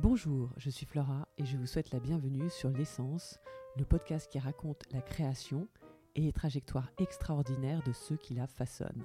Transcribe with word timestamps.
Bonjour, 0.00 0.50
je 0.56 0.70
suis 0.70 0.86
Flora 0.86 1.26
et 1.38 1.44
je 1.44 1.56
vous 1.56 1.66
souhaite 1.66 1.90
la 1.90 1.98
bienvenue 1.98 2.48
sur 2.50 2.70
L'essence, 2.70 3.40
le 3.76 3.84
podcast 3.84 4.30
qui 4.30 4.38
raconte 4.38 4.84
la 4.92 5.00
création 5.00 5.66
et 6.14 6.20
les 6.20 6.32
trajectoires 6.32 6.92
extraordinaires 6.98 7.82
de 7.82 7.92
ceux 7.92 8.16
qui 8.16 8.34
la 8.34 8.46
façonnent. 8.46 9.02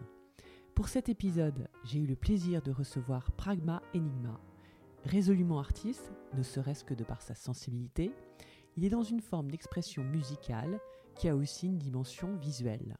Pour 0.75 0.89
cet 0.89 1.09
épisode, 1.09 1.67
j'ai 1.83 1.97
eu 1.97 2.05
le 2.05 2.15
plaisir 2.15 2.61
de 2.61 2.69
recevoir 2.69 3.31
Pragma 3.31 3.81
Enigma. 3.95 4.39
Résolument 5.03 5.57
artiste, 5.57 6.13
ne 6.35 6.43
serait-ce 6.43 6.83
que 6.83 6.93
de 6.93 7.03
par 7.03 7.23
sa 7.23 7.33
sensibilité, 7.33 8.11
il 8.77 8.85
est 8.85 8.91
dans 8.91 9.01
une 9.01 9.21
forme 9.21 9.49
d'expression 9.49 10.03
musicale 10.03 10.79
qui 11.15 11.27
a 11.27 11.35
aussi 11.35 11.65
une 11.65 11.79
dimension 11.79 12.35
visuelle. 12.35 12.97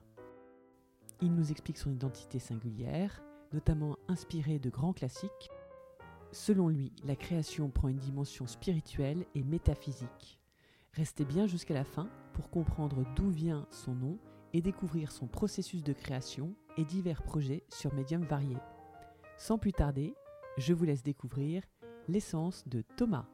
Il 1.22 1.36
nous 1.36 1.52
explique 1.52 1.78
son 1.78 1.92
identité 1.92 2.40
singulière, 2.40 3.24
notamment 3.54 3.98
inspirée 4.08 4.58
de 4.58 4.72
grands 4.72 4.94
classiques. 4.94 5.52
Selon 6.34 6.68
lui, 6.68 6.92
la 7.06 7.16
création 7.16 7.70
prend 7.70 7.90
une 7.90 8.00
dimension 8.00 8.48
spirituelle 8.48 9.24
et 9.36 9.44
métaphysique. 9.44 10.40
Restez 10.94 11.26
bien 11.26 11.46
jusqu'à 11.46 11.76
la 11.76 11.84
fin 11.84 12.10
pour 12.34 12.50
comprendre 12.50 13.06
d'où 13.16 13.30
vient 13.30 13.68
son 13.70 13.94
nom 13.94 14.18
et 14.52 14.62
découvrir 14.62 15.12
son 15.12 15.28
processus 15.28 15.84
de 15.84 15.94
création 15.94 16.56
et 16.76 16.86
divers 16.86 17.22
projets 17.22 17.64
sur 17.70 17.94
médiums 17.94 18.26
variés. 18.26 18.58
Sans 19.38 19.60
plus 19.60 19.74
tarder, 19.74 20.16
je 20.58 20.74
vous 20.74 20.86
laisse 20.86 21.04
découvrir 21.04 21.62
l'essence 22.08 22.68
de 22.68 22.82
Thomas. 22.98 23.28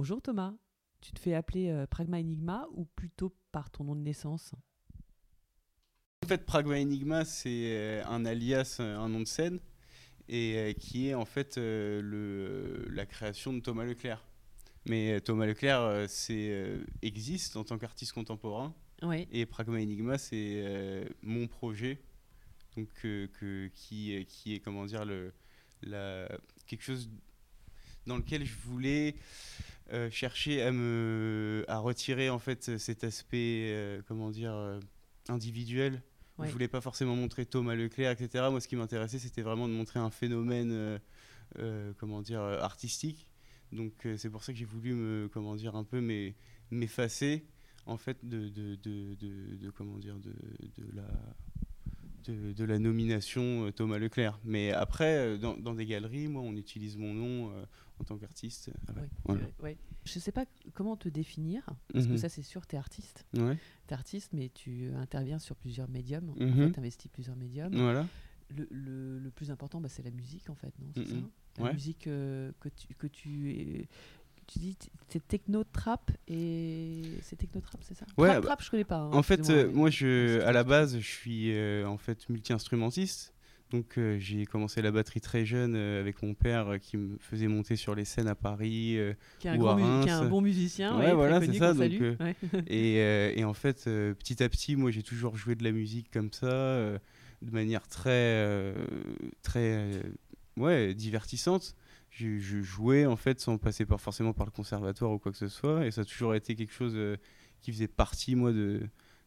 Bonjour 0.00 0.22
Thomas, 0.22 0.54
tu 1.00 1.10
te 1.10 1.18
fais 1.18 1.34
appeler 1.34 1.70
euh, 1.70 1.84
Pragma 1.84 2.20
Enigma 2.20 2.68
ou 2.72 2.84
plutôt 2.84 3.34
par 3.50 3.68
ton 3.68 3.82
nom 3.82 3.96
de 3.96 4.00
naissance? 4.00 4.54
En 6.24 6.28
fait, 6.28 6.46
Pragma 6.46 6.80
Enigma, 6.80 7.24
c'est 7.24 7.76
euh, 7.76 8.04
un 8.06 8.24
alias, 8.24 8.76
euh, 8.78 8.96
un 8.96 9.08
nom 9.08 9.18
de 9.18 9.24
scène, 9.26 9.58
et 10.28 10.76
qui 10.78 11.08
est 11.08 11.14
en 11.14 11.24
fait 11.24 11.56
le, 11.56 12.86
la 12.90 13.06
création 13.06 13.52
de 13.52 13.58
Thomas 13.58 13.84
Leclerc. 13.86 14.24
Mais 14.88 15.20
Thomas 15.20 15.46
Leclerc 15.46 16.06
existe 17.02 17.56
en 17.56 17.64
tant 17.64 17.76
qu'artiste 17.76 18.12
contemporain, 18.12 18.72
Oui. 19.02 19.26
et 19.32 19.46
Pragma 19.46 19.78
Enigma, 19.80 20.16
c'est 20.16 21.08
mon 21.22 21.48
projet, 21.48 22.00
donc, 22.76 22.88
que, 23.02 23.66
qui, 23.74 24.24
qui 24.28 24.54
est, 24.54 24.60
comment 24.60 24.86
dire, 24.86 25.04
le, 25.04 25.32
la, 25.82 26.28
quelque 26.68 26.82
chose 26.84 27.10
dans 28.06 28.16
lequel 28.16 28.44
je 28.44 28.54
voulais 28.56 29.16
euh, 29.92 30.10
chercher 30.10 30.62
à 30.62 30.70
me 30.70 31.64
à 31.66 31.78
retirer 31.78 32.28
en 32.28 32.38
fait 32.38 32.76
cet 32.78 33.04
aspect 33.04 33.70
euh, 33.72 34.02
comment 34.06 34.30
dire 34.30 34.52
euh, 34.54 34.80
individuel. 35.28 36.02
Ouais. 36.38 36.46
je 36.46 36.52
voulais 36.52 36.68
pas 36.68 36.80
forcément 36.80 37.16
montrer 37.16 37.46
Thomas 37.46 37.74
Leclerc 37.74 38.12
etc 38.12 38.46
moi 38.50 38.60
ce 38.60 38.68
qui 38.68 38.76
m'intéressait 38.76 39.18
c'était 39.18 39.42
vraiment 39.42 39.66
de 39.66 39.72
montrer 39.72 39.98
un 39.98 40.10
phénomène 40.10 41.00
comment 41.98 42.22
dire 42.22 42.40
artistique. 42.40 43.28
Donc 43.72 44.06
c'est 44.16 44.30
pour 44.30 44.44
ça 44.44 44.52
que 44.52 44.58
j'ai 44.58 44.64
voulu 44.64 44.94
me 44.94 45.28
comment 45.32 45.56
dire 45.56 45.74
un 45.74 45.84
peu 45.84 46.00
m'effacer 46.70 47.46
en 47.86 47.96
fait 47.96 48.24
de 48.24 48.48
de, 48.50 48.76
de, 48.76 49.14
de, 49.14 49.70
comment 49.70 49.98
dire 49.98 50.18
de, 50.18 50.32
de 50.76 50.94
la 50.94 51.08
de, 52.28 52.52
de, 52.52 52.64
la 52.64 52.78
nomination 52.78 53.70
Thomas 53.72 53.98
Leclerc. 53.98 54.38
Mais 54.44 54.70
après, 54.72 55.38
dans, 55.38 55.56
dans, 55.56 55.74
des 55.74 55.86
galeries, 55.86 56.28
moi, 56.28 56.42
on 56.42 56.54
utilise 56.56 56.96
mon 56.96 57.14
nom 57.14 57.50
euh, 57.52 57.64
en 58.00 58.04
tant 58.04 58.16
qu'artiste. 58.18 58.70
Voilà. 59.24 59.42
ouais. 59.60 59.76
Je 60.04 60.18
ne 60.18 60.20
sais 60.22 60.32
pas 60.32 60.44
comment 60.74 60.96
te 60.96 61.08
définir, 61.08 61.64
parce 61.92 62.06
Mhm. 62.06 62.12
que 62.12 62.18
ça, 62.18 62.28
c'est 62.28 62.42
sûr, 62.42 62.66
tu 62.66 62.76
es 62.76 62.78
artiste. 62.78 63.26
Ouais, 63.36 63.56
Tu 63.86 63.92
es 63.92 63.94
artiste, 63.94 64.32
mais 64.32 64.48
tu 64.48 64.90
interviens 64.94 65.38
sur 65.38 65.56
plusieurs 65.56 65.88
médiums. 65.88 66.30
En 66.40 66.44
Mhm. 66.44 66.54
fait, 66.66 66.72
tu 66.72 66.78
investis 66.80 67.10
plusieurs 67.10 67.36
médiums. 67.36 67.74
voilà. 67.74 68.06
Le, 68.50 68.66
le- 68.70 69.18
le 69.18 69.30
plus 69.30 69.50
important, 69.50 69.78
bah, 69.80 69.90
c'est 69.90 70.02
la 70.02 70.10
musique, 70.10 70.48
en 70.48 70.54
fait, 70.54 70.72
non 70.78 70.88
Mhm. 70.96 71.04
ça? 71.06 71.16
La 71.58 71.72
musique 71.72 72.06
euh, 72.06 72.52
que 72.60 72.68
tu, 72.68 72.94
que 72.94 73.06
tu, 73.08 73.86
tu 74.48 74.58
dis, 74.58 74.76
c'est 75.08 75.26
techno-trap 75.26 76.10
et 76.26 77.18
c'est 77.22 77.36
techno-trap, 77.36 77.80
c'est 77.82 77.94
ça? 77.94 78.06
Ouais, 78.16 78.28
Trap, 78.28 78.40
bah, 78.42 78.46
trap, 78.48 78.62
je 78.64 78.70
connais 78.70 78.84
pas. 78.84 78.96
hein, 78.96 79.10
En 79.12 79.22
fait, 79.22 79.48
euh, 79.50 79.70
moi, 79.72 79.90
je, 79.90 80.40
à 80.42 80.52
la 80.52 80.64
base, 80.64 80.98
je 80.98 81.06
suis 81.06 81.52
euh, 81.54 81.86
en 81.86 81.98
fait 81.98 82.28
multi-instrumentiste. 82.28 83.34
Donc, 83.70 83.98
euh, 83.98 84.16
j'ai 84.18 84.46
commencé 84.46 84.80
la 84.80 84.90
batterie 84.90 85.20
très 85.20 85.44
jeune 85.44 85.74
euh, 85.76 86.00
avec 86.00 86.22
mon 86.22 86.32
père 86.32 86.68
euh, 86.68 86.78
qui 86.78 86.96
me 86.96 87.18
faisait 87.18 87.48
monter 87.48 87.76
sur 87.76 87.94
les 87.94 88.06
scènes 88.06 88.26
à 88.28 88.34
Paris. 88.34 88.98
qui 89.38 89.46
est 89.48 89.50
un, 89.50 89.56
ou 89.56 89.60
grand 89.60 89.72
à 89.72 89.76
mu- 89.76 89.82
qui 90.04 90.08
est 90.08 90.12
un 90.12 90.20
Reims. 90.20 90.30
bon 90.30 90.40
musicien, 90.40 90.98
Ouais, 90.98 91.06
ouais, 91.06 91.14
voilà, 91.14 91.40
c'est 91.40 91.52
ça, 91.52 91.74
donc, 91.74 91.92
Ouais. 92.00 92.34
et, 92.66 93.38
et 93.38 93.44
en 93.44 93.52
fait, 93.54 93.84
petit 93.84 94.42
à 94.42 94.48
petit, 94.48 94.74
moi, 94.76 94.90
j'ai 94.90 95.02
toujours 95.02 95.36
joué 95.36 95.54
de 95.54 95.64
la 95.64 95.72
musique 95.72 96.10
comme 96.10 96.32
ça, 96.32 96.46
de 96.48 97.50
manière 97.52 97.86
très, 97.88 98.74
très, 99.42 100.02
ouais, 100.56 100.94
divertissante. 100.94 101.74
Je, 102.18 102.38
je 102.40 102.60
jouais 102.62 103.06
en 103.06 103.14
fait 103.14 103.38
sans 103.38 103.58
passer 103.58 103.86
par, 103.86 104.00
forcément 104.00 104.32
par 104.32 104.44
le 104.44 104.50
conservatoire 104.50 105.12
ou 105.12 105.18
quoi 105.20 105.30
que 105.30 105.38
ce 105.38 105.46
soit, 105.46 105.86
et 105.86 105.92
ça 105.92 106.00
a 106.00 106.04
toujours 106.04 106.34
été 106.34 106.56
quelque 106.56 106.72
chose 106.72 106.94
euh, 106.96 107.16
qui 107.60 107.70
faisait 107.70 107.86
partie, 107.86 108.34
moi, 108.34 108.50
de, 108.52 108.80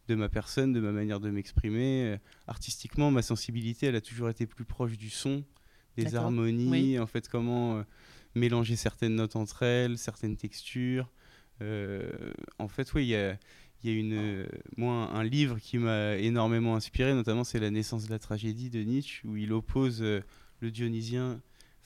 de 0.10 0.16
ma 0.16 0.28
personne, 0.28 0.74
de 0.74 0.82
ma 0.82 0.92
manière 0.92 1.22
de 1.22 1.30
m'exprimer. 1.30 2.04
Euh, 2.04 2.18
artistiquement, 2.48 3.10
ma 3.10 3.22
sensibilité, 3.22 3.86
elle 3.88 3.96
a 3.96 4.02
toujours 4.02 4.28
été 4.30 4.46
plus 4.46 4.66
proche 4.66 4.98
du 4.98 5.10
son, 5.10 5.46
des 5.96 6.16
harmonies, 6.16 6.70
Oui. 6.70 7.00
en 7.00 7.08
fait, 7.08 7.30
comment 7.30 7.78
euh, 7.78 7.84
mélanger 8.36 8.76
certaines 8.76 9.16
notes 9.16 9.38
entre 9.38 9.64
elles, 9.64 9.98
certaines 9.98 10.36
textures. 10.36 11.10
En 12.58 12.68
fait, 12.68 12.92
oui, 12.94 13.04
il 13.06 13.10
y 13.10 13.16
a, 13.16 13.38
il 13.84 13.90
y 13.90 13.94
a 13.94 13.98
une, 13.98 14.48
moi, 14.78 15.10
un 15.14 15.24
livre 15.24 15.60
qui 15.60 15.78
m'a 15.78 16.18
énormément 16.18 16.76
inspiré, 16.76 17.14
notamment 17.14 17.44
c'est 17.44 17.60
La 17.60 17.70
naissance 17.72 18.06
de 18.06 18.10
la 18.10 18.20
tragédie 18.20 18.70
de 18.70 18.82
Nietzsche, 18.82 19.26
où 19.28 19.38
il 19.38 19.54
oppose 19.54 20.02
le 20.02 20.72
dionysien, 20.72 21.40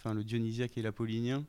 enfin 0.05 0.13
le 0.13 0.23
dionysiaque 0.23 0.77
et 0.77 0.81
l'apollinien. 0.81 1.45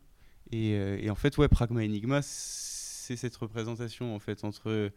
Et, 0.50 0.74
euh, 0.74 0.98
et 1.00 1.10
en 1.10 1.14
fait, 1.14 1.36
ouais, 1.38 1.48
Pragma 1.48 1.82
Enigma, 1.82 2.20
c'est 2.22 3.16
cette 3.16 3.36
représentation 3.36 4.14
en 4.14 4.18
fait 4.18 4.44
entre 4.44 4.90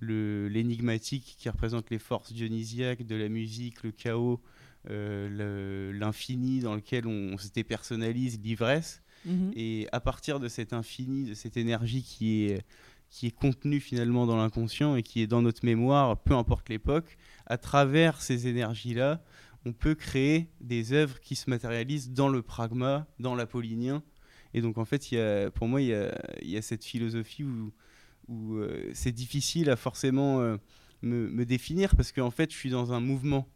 l'énigmatique 0.00 1.36
qui 1.38 1.48
représente 1.48 1.90
les 1.90 1.98
forces 1.98 2.32
dionysiaques 2.32 3.06
de 3.06 3.14
la 3.14 3.28
musique, 3.28 3.82
le 3.82 3.92
chaos, 3.92 4.40
euh, 4.90 5.28
le- 5.28 5.96
l'infini 5.96 6.60
dans 6.60 6.74
lequel 6.74 7.06
on, 7.06 7.34
on 7.34 7.38
se 7.38 7.48
dépersonnalise, 7.52 8.40
l'ivresse. 8.42 9.02
Mhm. 9.26 9.52
Et 9.54 9.86
à 9.92 10.00
partir 10.00 10.40
de 10.40 10.48
cet 10.48 10.72
infini, 10.72 11.24
de 11.28 11.34
cette 11.34 11.56
énergie 11.56 12.02
qui 12.02 12.44
est, 12.46 12.64
qui 13.10 13.26
est 13.28 13.30
contenue 13.36 13.78
finalement 13.78 14.26
dans 14.26 14.36
l'inconscient 14.36 14.96
et 14.96 15.02
qui 15.04 15.20
est 15.22 15.26
dans 15.28 15.42
notre 15.42 15.64
mémoire, 15.64 16.16
peu 16.20 16.34
importe 16.34 16.68
l'époque, 16.68 17.16
à 17.46 17.58
travers 17.58 18.20
ces 18.22 18.48
énergies-là, 18.48 19.22
on 19.64 19.72
peut 19.72 19.94
créer 19.94 20.48
des 20.60 20.92
œuvres 20.92 21.20
qui 21.20 21.36
se 21.36 21.48
matérialisent 21.48 22.10
dans 22.10 22.28
le 22.28 22.42
pragma, 22.42 23.06
dans 23.18 23.34
l'apollinien. 23.34 24.02
Et 24.54 24.60
donc 24.60 24.76
en 24.78 24.84
fait, 24.84 25.12
y 25.12 25.18
a, 25.18 25.50
pour 25.50 25.68
moi, 25.68 25.80
il 25.80 25.88
y 25.88 25.94
a, 25.94 26.14
il 26.42 26.50
y 26.50 26.56
a 26.56 26.62
cette 26.62 26.84
philosophie 26.84 27.44
où, 27.44 27.72
où 28.28 28.56
euh, 28.56 28.90
c'est 28.94 29.12
difficile 29.12 29.70
à 29.70 29.76
forcément 29.76 30.40
euh, 30.40 30.56
me, 31.02 31.28
me 31.28 31.44
définir 31.44 31.96
parce 31.96 32.12
qu'en 32.12 32.30
fait, 32.30 32.50
je 32.52 32.56
suis 32.56 32.70
dans 32.70 32.92
un 32.92 33.00
mouvement 33.00 33.48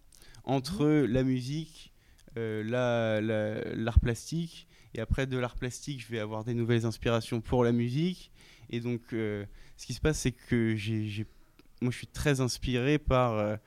entre 0.45 0.87
la 0.87 1.23
musique, 1.23 1.93
euh, 2.37 2.63
la- 2.65 3.21
la- 3.21 3.75
l'art 3.75 4.01
plastique, 4.01 4.69
et 4.95 5.01
après 5.01 5.27
de 5.27 5.37
l'art 5.37 5.57
plastique, 5.57 6.01
je 6.01 6.09
vais 6.09 6.21
avoir 6.21 6.45
des 6.45 6.55
nouvelles 6.55 6.87
inspirations 6.87 7.41
pour 7.41 7.65
la 7.65 7.73
musique. 7.73 8.31
Et 8.71 8.81
donc, 8.81 9.01
ce 9.11 9.47
qui 9.87 9.93
se 9.93 10.01
passe, 10.01 10.21
c'est 10.21 10.33
que 10.33 10.75
j'ai, 10.75 11.27
moi, 11.83 11.91
je 11.91 11.99
suis 11.99 12.07
très 12.07 12.41
inspiré 12.41 12.99
par, 12.99 13.59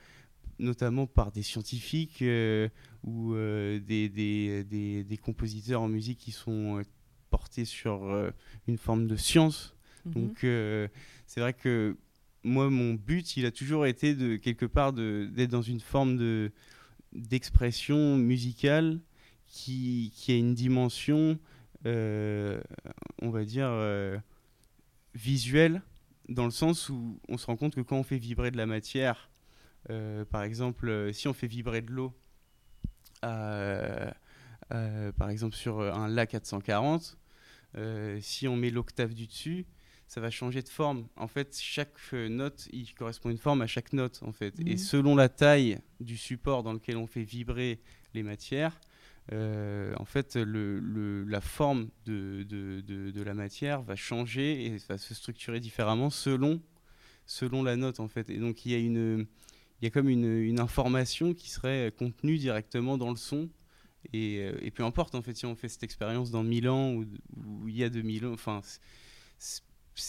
notamment 0.59 1.07
par 1.07 1.31
des 1.31 1.41
scientifiques 1.43 2.21
euh, 2.21 2.69
ou 3.03 3.33
euh, 3.33 3.79
des, 3.79 4.09
des, 4.09 4.63
des- 4.63 5.03
des 5.03 5.17
compositeurs 5.17 5.81
en 5.81 5.87
musique 5.87 6.19
qui 6.19 6.31
sont 6.31 6.79
euh, 6.79 6.83
portés 7.29 7.65
sur 7.65 8.31
une 8.67 8.77
forme 8.77 9.07
de 9.07 9.15
science. 9.15 9.75
Mhm. 10.05 10.13
Donc, 10.13 10.39
c'est 11.27 11.39
vrai 11.41 11.53
que 11.53 11.95
moi, 12.43 12.69
mon 12.69 12.93
but, 12.93 13.37
il 13.37 13.45
a 13.45 13.51
toujours 13.51 13.85
été 13.85 14.15
de 14.15 14.35
quelque 14.37 14.65
part 14.65 14.93
d'être 14.93 15.49
dans 15.51 15.61
une 15.61 15.79
forme 15.81 16.17
de 16.17 16.51
d'expression 17.13 18.17
musicale 18.17 18.99
qui, 19.47 20.11
qui 20.15 20.31
a 20.31 20.35
une 20.37 20.53
dimension, 20.53 21.39
euh, 21.85 22.61
on 23.21 23.29
va 23.31 23.45
dire, 23.45 23.67
euh, 23.69 24.17
visuelle, 25.15 25.81
dans 26.27 26.45
le 26.45 26.51
sens 26.51 26.89
où 26.89 27.19
on 27.27 27.37
se 27.37 27.45
rend 27.47 27.57
compte 27.57 27.75
que 27.75 27.81
quand 27.81 27.97
on 27.97 28.03
fait 28.03 28.17
vibrer 28.19 28.51
de 28.51 28.57
la 28.57 28.67
matière, 28.67 29.28
par 30.31 30.43
exemple, 30.43 30.89
euh, 30.89 31.13
si 31.13 31.27
on 31.27 31.33
fait 31.33 31.47
vibrer 31.47 31.81
de 31.81 31.91
l'eau, 31.91 32.13
euh, 33.25 34.09
euh, 34.71 35.11
par 35.13 35.29
exemple 35.29 35.55
sur 35.55 35.81
un 35.81 36.07
La 36.07 36.25
440, 36.25 37.17
euh, 37.77 38.17
si 38.21 38.47
on 38.47 38.55
met 38.55 38.69
l'octave 38.69 39.13
du 39.13 39.27
dessus, 39.27 39.65
ça 40.07 40.21
va 40.21 40.29
changer 40.31 40.61
de 40.63 40.69
forme. 40.69 41.07
En 41.15 41.27
fait, 41.27 41.55
chaque 41.59 41.93
euh, 42.13 42.29
note, 42.29 42.67
il 42.73 42.93
correspond 42.95 43.29
une 43.29 43.37
forme 43.37 43.61
à 43.61 43.67
chaque 43.67 43.93
note, 43.93 44.21
en 44.23 44.31
fait. 44.31 44.57
Mhm. 44.59 44.67
Et 44.67 44.77
selon 44.77 45.15
la 45.15 45.29
taille 45.29 45.79
du 45.99 46.17
support 46.17 46.63
dans 46.63 46.73
lequel 46.73 46.97
on 46.97 47.05
fait 47.05 47.23
vibrer 47.23 47.79
les 48.15 48.23
matières, 48.23 48.79
euh, 49.31 49.93
en 49.99 50.05
fait, 50.05 50.35
le, 50.35 50.79
le- 50.79 51.23
la 51.25 51.41
forme 51.41 51.89
de, 52.05 52.41
de, 52.41 52.81
de- 52.81 53.11
de 53.11 53.21
la 53.21 53.35
matière 53.35 53.83
va 53.83 53.95
changer 53.95 54.65
et 54.65 54.77
va 54.89 54.97
se 54.97 55.13
structurer 55.13 55.59
différemment 55.59 56.09
selon, 56.09 56.59
selon 57.27 57.61
la 57.61 57.75
note, 57.75 57.99
en 57.99 58.07
fait. 58.07 58.31
Et 58.31 58.39
donc, 58.39 58.65
il 58.65 58.71
y 58.71 58.75
a, 58.75 58.79
une, 58.79 59.27
il 59.81 59.85
y 59.85 59.87
a 59.87 59.91
comme 59.91 60.09
une, 60.09 60.25
une 60.25 60.59
information 60.59 61.33
qui 61.33 61.49
serait 61.49 61.93
contenue 61.97 62.37
directement 62.37 62.97
dans 62.97 63.09
le 63.09 63.15
son. 63.15 63.49
Et, 64.13 64.39
euh, 64.39 64.57
et 64.61 64.71
peu 64.71 64.83
importe, 64.83 65.15
en 65.15 65.21
fait, 65.21 65.35
si 65.35 65.45
on 65.45 65.55
fait 65.55 65.67
cette 65.69 65.83
expérience 65.83 66.31
dans 66.31 66.43
1000 66.43 66.69
ans 66.69 66.93
ou, 66.93 67.05
ou 67.35 67.67
il 67.67 67.77
y 67.77 67.83
a 67.83 67.89
2000 67.89 68.25
ans, 68.25 68.33
enfin, 68.33 68.61
c'est- 68.63 69.61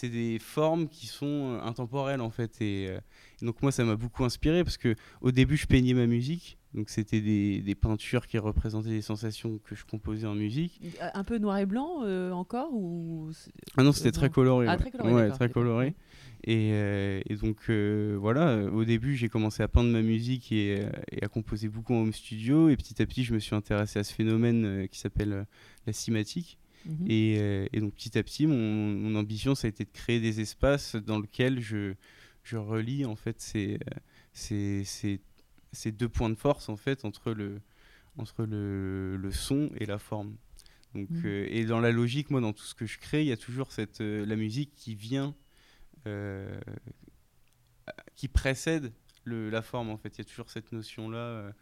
des 0.09 0.39
formes 0.39 0.89
qui 0.89 1.09
sont 1.09 1.27
euh, 1.27 1.61
intemporelles, 1.63 2.21
en 2.21 2.31
fait. 2.31 2.61
Et, 2.61 2.87
euh, 2.89 3.01
et 3.43 3.45
donc, 3.45 3.61
moi, 3.61 3.73
ça 3.73 3.83
m'a 3.85 3.97
beaucoup 3.97 4.25
inspiré 4.25 4.63
parce 4.63 4.77
que 4.77 4.95
au 5.21 5.33
début, 5.33 5.57
je 5.57 5.67
peignais 5.67 5.95
ma 5.95 6.07
musique. 6.07 6.59
Donc, 6.75 6.91
c'était 6.91 7.21
des, 7.21 7.61
des 7.61 7.75
peintures 7.75 8.29
qui 8.29 8.39
représentaient 8.39 8.91
des 8.91 9.03
sensations 9.03 9.59
que 9.59 9.75
je 9.75 9.85
composais 9.85 10.29
en 10.29 10.37
musique. 10.37 10.81
Un 11.15 11.25
peu 11.25 11.39
noir 11.39 11.59
et 11.59 11.67
blanc 11.67 12.05
euh, 12.05 12.31
encore 12.31 12.73
ou 12.73 13.33
Ah 13.77 13.83
non, 13.83 13.91
c'était 13.91 14.13
très 14.13 14.31
coloré. 14.31 14.69
Ah, 14.69 14.77
très 14.77 14.93
coloré, 14.93 15.13
Ouais, 15.13 15.31
très 15.33 15.51
coloré. 15.51 15.97
Et, 16.45 16.71
euh, 16.73 17.21
et 17.29 17.37
donc, 17.37 17.59
euh, 17.69 18.17
voilà, 18.19 18.49
euh, 18.49 18.71
au 18.71 18.85
début, 18.85 19.15
j'ai 19.17 19.29
commencé 19.29 19.63
à 19.63 19.69
peindre 19.69 19.91
ma 19.91 20.01
musique 20.03 20.53
et, 20.53 20.87
et 21.13 21.23
à 21.23 21.29
composer 21.29 21.69
beaucoup 21.69 21.95
en 21.95 22.03
home 22.03 22.13
studio. 22.13 22.69
Et 22.71 22.77
petit 22.77 23.01
à 23.03 23.07
petit, 23.07 23.25
je 23.25 23.35
me 23.35 23.39
suis 23.39 23.55
intéressé 23.55 23.99
à 23.99 24.05
ce 24.05 24.15
phénomène 24.15 24.89
qui 24.89 24.99
s'appelle 24.99 25.47
la 25.87 25.93
cinématique. 25.93 26.59
Mhm. 26.87 27.07
Et, 27.11 27.69
et 27.73 27.81
donc 27.81 27.95
petit 27.95 28.17
à 28.19 28.23
petit, 28.23 28.47
mon, 28.47 28.57
mon 28.57 29.15
ambition, 29.19 29.55
ça 29.55 29.67
a 29.67 29.69
été 29.69 29.85
de 29.85 29.91
créer 29.93 30.19
des 30.19 30.41
espaces 30.41 30.97
dans 30.97 31.19
lesquels 31.21 31.61
je, 31.61 31.93
je 32.43 32.57
relie 32.57 33.05
en 33.05 33.17
fait 33.17 33.39
ces, 33.39 33.79
ces, 34.33 34.83
ces- 34.85 35.21
ces 35.73 35.93
deux 35.93 36.09
points 36.09 36.31
de 36.31 36.35
force 36.37 36.69
en 36.71 36.77
fait 36.77 37.05
entre 37.05 37.33
le, 37.33 37.61
entre 38.17 38.45
le, 38.45 39.17
le 39.19 39.31
son 39.31 39.71
et 39.79 39.85
la 39.85 39.99
forme. 39.99 40.37
Donc, 40.95 41.11
Mhm. 41.11 41.23
euh, 41.27 41.47
et 41.51 41.65
dans 41.67 41.81
la 41.81 41.93
logique, 41.93 42.31
moi, 42.31 42.41
dans 42.41 42.53
tout 42.55 42.65
ce 42.65 42.75
que 42.75 42.87
je 42.87 42.99
crée, 42.99 43.21
il 43.23 43.29
y 43.29 43.33
a 43.33 43.37
toujours 43.37 43.71
cette, 43.73 44.01
euh, 44.01 44.25
la 44.27 44.35
musique 44.37 44.73
qui 44.75 44.95
vient, 44.95 45.35
qui 48.15 48.29
précède 48.29 48.93
le, 49.25 49.51
la 49.51 49.63
forme 49.63 49.91
en 49.91 49.97
fait. 49.97 50.17
Il 50.17 50.19
y 50.19 50.21
a 50.23 50.25
toujours 50.25 50.51
cette 50.51 50.73
notion-là 50.73 51.19
euh, 51.19 51.53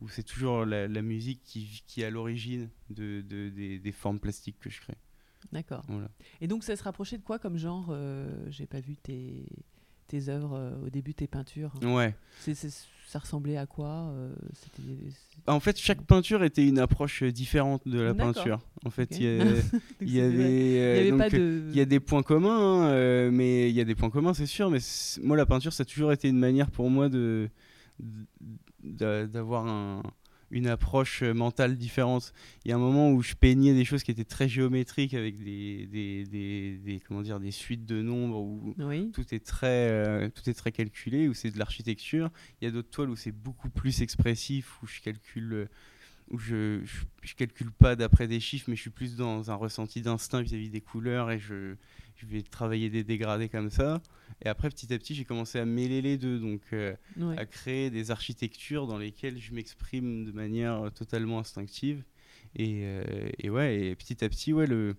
où 0.00 0.08
c'est 0.08 0.22
toujours 0.22 0.64
la, 0.64 0.86
la 0.88 1.02
musique 1.02 1.42
qui, 1.44 1.82
qui 1.86 2.02
est 2.02 2.04
à 2.04 2.10
l'origine 2.10 2.68
de, 2.90 3.20
de- 3.22 3.48
des, 3.48 3.78
des 3.78 3.92
formes 3.92 4.20
plastiques 4.20 4.58
que 4.60 4.70
je 4.70 4.80
crée. 4.80 4.96
D'accord. 5.52 5.84
Voilà. 5.88 6.10
Et 6.40 6.46
donc, 6.48 6.64
ça 6.64 6.76
se 6.76 6.82
rapprochait 6.82 7.16
de 7.18 7.22
quoi 7.22 7.38
comme 7.38 7.56
genre 7.56 7.86
euh, 7.90 8.28
J'ai 8.50 8.66
pas 8.66 8.80
vu 8.80 8.96
tes, 8.96 9.46
tes 10.08 10.28
œuvres 10.28 10.54
euh, 10.54 10.76
au 10.86 10.90
début, 10.90 11.14
tes 11.14 11.26
peintures? 11.28 11.72
Ouais. 11.82 12.14
C'est- 12.40 12.54
ça 13.08 13.18
ressemblait 13.18 13.56
à 13.56 13.66
quoi 13.66 14.10
euh. 14.12 14.34
En 15.46 15.60
fait, 15.60 15.78
chaque 15.78 16.02
peinture 16.02 16.44
était 16.44 16.66
une 16.66 16.78
approche 16.78 17.22
euh, 17.22 17.32
différente 17.32 17.86
de 17.88 17.98
la 18.00 18.12
peinture. 18.14 18.58
En 18.84 18.90
fait, 18.90 19.16
il 19.18 19.22
y, 19.24 19.28
a- 19.40 19.44
Donc, 19.44 19.54
il 20.02 20.08
y 20.08 20.12
c'était- 20.12 20.20
avait, 20.20 20.70
Il 20.70 20.72
n'y 20.72 20.78
avait 20.78 21.10
donc, 21.10 21.18
pas 21.18 21.30
de. 21.30 21.62
il 21.70 21.76
y 21.76 21.80
a 21.80 21.84
des 21.86 22.00
points 22.00 22.22
communs, 22.22 22.58
hein, 22.58 22.88
euh, 22.88 23.30
mais 23.32 23.70
il 23.70 23.74
y 23.74 23.80
a 23.80 23.84
des 23.84 23.94
points 23.94 24.10
communs, 24.10 24.34
c'est 24.34 24.46
sûr. 24.46 24.70
Mais 24.70 24.78
moi, 25.22 25.36
la 25.36 25.46
peinture, 25.46 25.72
ça 25.72 25.82
a 25.82 25.86
toujours 25.86 26.12
été 26.12 26.28
une 26.28 26.38
manière 26.38 26.70
pour 26.70 26.90
moi 26.90 27.08
de 27.08 27.48
d'a- 28.82 29.26
d'avoir 29.26 29.66
un- 29.66 30.02
une 30.50 30.66
approche 30.66 31.22
euh, 31.22 31.34
mentale 31.34 31.76
différente. 31.76 32.32
Il 32.64 32.70
y 32.70 32.72
a 32.72 32.76
un 32.76 32.80
moment 32.80 33.10
où 33.12 33.22
je 33.22 33.34
peignais 33.34 33.74
des 33.74 33.84
choses 33.84 34.02
qui 34.02 34.10
étaient 34.10 34.24
très 34.24 34.48
géométriques 34.48 35.14
avec 35.14 35.42
des, 35.42 35.86
des, 35.86 36.24
des- 36.24 36.78
des- 36.78 37.00
comment 37.00 37.22
dire, 37.22 37.38
des 37.40 37.50
suites 37.50 37.84
de 37.84 38.00
nombres 38.02 38.40
où 38.40 38.74
Oui. 38.78 39.10
tout 39.12 39.26
est 39.34 39.44
très, 39.44 39.90
euh, 39.90 40.28
tout 40.30 40.48
est 40.48 40.54
très 40.54 40.72
calculé, 40.72 41.28
où 41.28 41.34
c'est 41.34 41.50
de 41.50 41.58
l'architecture. 41.58 42.30
Il 42.60 42.64
y 42.64 42.68
a 42.68 42.70
d'autres 42.70 42.90
toiles 42.90 43.10
où 43.10 43.16
c'est 43.16 43.32
beaucoup 43.32 43.68
plus 43.70 44.00
expressif, 44.02 44.82
où 44.82 44.86
je 44.86 45.00
calcule, 45.00 45.52
euh, 45.52 45.66
où 46.30 46.38
je, 46.38 46.80
je, 46.84 46.96
je 47.22 47.34
calcule 47.34 47.70
pas 47.70 47.96
d'après 47.96 48.26
des 48.28 48.40
chiffres, 48.40 48.66
mais 48.68 48.76
je 48.76 48.82
suis 48.82 48.90
plus 48.90 49.16
dans 49.16 49.50
un 49.50 49.54
ressenti 49.54 50.02
d'instinct 50.02 50.42
vis-à-vis 50.42 50.70
des 50.70 50.80
couleurs 50.82 51.30
et 51.30 51.38
je, 51.38 51.74
je 52.18 52.26
vais 52.26 52.42
travailler 52.42 52.90
des 52.90 53.04
dégradés 53.04 53.48
comme 53.48 53.70
ça. 53.70 54.02
Et 54.44 54.48
après, 54.48 54.68
petit 54.68 54.92
à 54.92 54.98
petit, 54.98 55.14
j'ai 55.14 55.24
commencé 55.24 55.58
à 55.58 55.64
mêler 55.64 56.02
les 56.02 56.16
deux, 56.18 56.38
donc 56.38 56.60
euh, 56.72 56.94
Ouais. 57.16 57.38
à 57.38 57.46
créer 57.46 57.90
des 57.90 58.10
architectures 58.10 58.86
dans 58.86 58.98
lesquelles 58.98 59.38
je 59.38 59.52
m'exprime 59.54 60.24
de 60.24 60.32
manière 60.32 60.82
euh, 60.86 60.90
totalement 60.90 61.38
instinctive. 61.38 62.04
Et, 62.56 62.80
euh, 62.84 63.30
et 63.38 63.50
ouais, 63.50 63.80
et 63.88 63.94
petit 63.96 64.24
à 64.24 64.28
petit, 64.28 64.52
ouais, 64.52 64.66
le, 64.66 64.96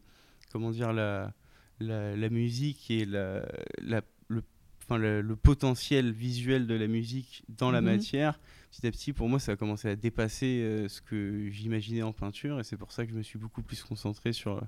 comment 0.51 0.71
dire, 0.71 0.93
la, 0.93 1.33
la, 1.79 2.15
la 2.15 2.29
musique 2.29 2.89
et 2.91 3.05
la, 3.05 3.45
la, 3.81 4.01
le, 4.27 4.43
le, 4.91 5.21
le 5.21 5.35
potentiel 5.35 6.11
visuel 6.11 6.67
de 6.67 6.73
la 6.75 6.87
musique 6.87 7.43
dans 7.49 7.71
la 7.71 7.81
Mhm. 7.81 7.85
matière, 7.91 8.39
petit 8.71 8.87
à 8.87 8.91
petit, 8.91 9.13
pour 9.13 9.29
moi, 9.29 9.39
ça 9.39 9.53
a 9.53 9.55
commencé 9.55 9.87
à 9.87 9.95
dépasser 9.95 10.61
euh, 10.63 10.87
ce 10.89 11.01
que 11.01 11.49
j'imaginais 11.49 12.01
en 12.01 12.13
peinture. 12.13 12.59
Et 12.59 12.63
c'est 12.63 12.77
pour 12.77 12.91
ça 12.91 13.05
que 13.05 13.11
je 13.11 13.17
me 13.17 13.23
suis 13.23 13.39
beaucoup 13.39 13.61
plus 13.63 13.81
concentré 13.83 14.33
sur, 14.33 14.61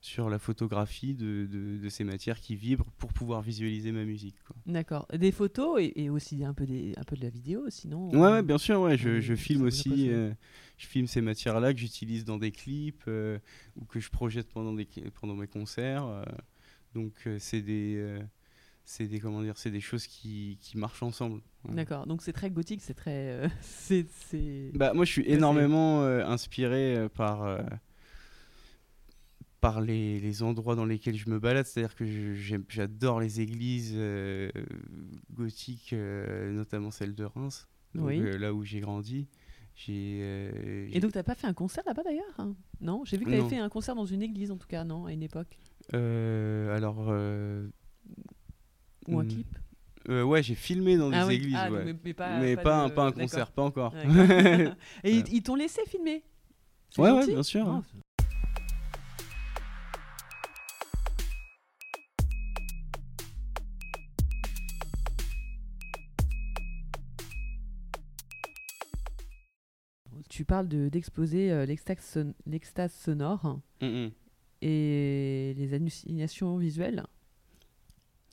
sur 0.00 0.30
la 0.30 0.38
photographie 0.38 1.14
de, 1.14 1.46
de, 1.50 1.76
de 1.78 1.88
ces 1.88 2.04
matières 2.04 2.40
qui 2.40 2.54
vibrent 2.54 2.90
pour 2.98 3.12
pouvoir 3.12 3.42
visualiser 3.42 3.90
ma 3.92 4.04
musique. 4.04 4.36
D'accord. 4.66 5.06
Des 5.12 5.32
photos 5.32 5.80
et, 5.80 6.04
et 6.04 6.10
aussi 6.10 6.44
un 6.44 6.54
peu, 6.54 6.66
des, 6.66 6.94
un 6.96 7.02
peu 7.02 7.16
de 7.16 7.22
la 7.22 7.30
vidéo, 7.30 7.64
sinon. 7.68 8.08
Ouais, 8.10 8.30
ouais, 8.32 8.42
bien 8.42 8.58
sûr, 8.58 8.80
ouais. 8.80 8.96
Je, 8.96 9.08
euh, 9.08 9.20
je 9.20 9.34
filme 9.34 9.62
aussi, 9.62 10.08
euh, 10.10 10.32
je 10.76 10.86
filme 10.86 11.06
ces 11.08 11.20
matières-là 11.20 11.74
que 11.74 11.80
j'utilise 11.80 12.24
dans 12.24 12.38
des 12.38 12.52
clips 12.52 13.02
euh, 13.08 13.38
ou 13.76 13.84
que 13.86 13.98
je 13.98 14.08
projette 14.10 14.48
pendant, 14.48 14.72
des, 14.72 14.86
pendant 15.20 15.34
mes 15.34 15.48
concerts. 15.48 16.06
euh. 16.06 16.22
donc, 16.94 17.28
c'est 17.38 17.60
des, 17.62 18.20
c'est 18.84 19.06
des, 19.08 19.18
comment 19.18 19.42
dire, 19.42 19.58
c'est 19.58 19.70
des 19.72 19.80
choses 19.80 20.06
qui, 20.06 20.58
qui 20.60 20.78
marchent 20.78 21.02
ensemble. 21.02 21.42
Ouais. 21.68 21.74
D'accord. 21.74 22.06
Donc 22.06 22.22
c'est 22.22 22.32
très 22.32 22.50
gothique, 22.50 22.80
c'est 22.82 22.94
très. 22.94 23.10
euh, 23.32 23.48
c'est. 23.60 24.06
Bah, 24.74 24.92
moi, 24.94 25.04
je 25.04 25.10
suis 25.10 25.24
énormément 25.28 26.02
euh, 26.02 26.24
inspiré 26.24 27.08
par, 27.14 27.42
euh, 27.42 27.58
par 29.60 29.80
les, 29.80 30.20
les 30.20 30.42
endroits 30.42 30.74
dans 30.76 30.84
lesquels 30.84 31.16
je 31.16 31.28
me 31.30 31.38
balade. 31.38 31.66
C'est-à-dire 31.66 31.94
que 31.94 32.04
j'adore 32.68 33.20
les 33.20 33.40
églises 33.40 33.92
euh, 33.96 34.50
gothiques, 35.32 35.92
euh, 35.92 36.52
notamment 36.52 36.90
celle 36.90 37.14
de 37.14 37.24
Reims, 37.24 37.68
donc, 37.94 38.06
Oui. 38.06 38.20
euh, 38.20 38.38
là 38.38 38.54
où 38.54 38.64
j'ai 38.64 38.80
grandi. 38.80 39.26
Et 39.86 40.98
donc 41.00 41.12
t'as 41.12 41.22
pas 41.22 41.36
fait 41.36 41.46
un 41.46 41.54
concert 41.54 41.84
là-bas 41.86 42.02
d'ailleurs 42.02 42.34
hein? 42.38 42.56
Non? 42.80 43.04
J'ai 43.04 43.16
vu 43.16 43.24
que 43.24 43.30
t'avais 43.30 43.42
Non. 43.42 43.48
fait 43.48 43.58
un 43.58 43.68
concert 43.68 43.94
dans 43.94 44.06
une 44.06 44.22
église 44.22 44.50
en 44.50 44.56
tout 44.56 44.66
cas, 44.66 44.82
non? 44.82 45.06
À 45.06 45.12
une 45.12 45.22
époque 45.22 45.56
alors, 45.92 47.08
Ou 49.08 49.18
un 49.18 49.24
Hmm. 49.24 49.28
clip? 49.28 49.46
euh, 50.08 50.22
ouais, 50.24 50.42
j'ai 50.42 50.54
filmé 50.54 50.96
dans 50.96 51.10
des 51.10 51.16
Ah 51.16 51.26
oui. 51.26 51.34
églises, 51.34 51.54
Ah, 51.56 51.70
ouais. 51.70 51.84
mais, 51.84 51.94
mais 52.04 52.14
pas, 52.14 52.40
mais 52.40 52.56
pas, 52.56 52.82
un, 52.84 52.88
de- 52.88 52.94
pas 52.94 53.04
un 53.06 53.12
concert, 53.12 53.52
pas 53.52 53.62
encore. 53.62 53.94
Et 55.04 55.16
ils, 55.18 55.32
ils 55.32 55.42
t'ont 55.42 55.54
laissé 55.54 55.82
filmer? 55.86 56.22
Ouais, 56.96 57.10
ouais, 57.12 57.26
bien 57.26 57.42
sûr, 57.42 57.66
ouais. 57.68 57.80
Tu 70.38 70.44
parles 70.44 70.68
de- 70.68 70.88
d'exposer 70.88 71.50
euh, 71.50 71.66
l'extase 71.66 71.98
son- 71.98 72.32
l'extase 72.46 72.92
sonore 72.94 73.58
Mm, 73.82 73.86
mm. 73.86 74.10
et 74.62 75.52
les 75.56 75.74
hallucinations 75.74 76.56
visuelles. 76.58 77.02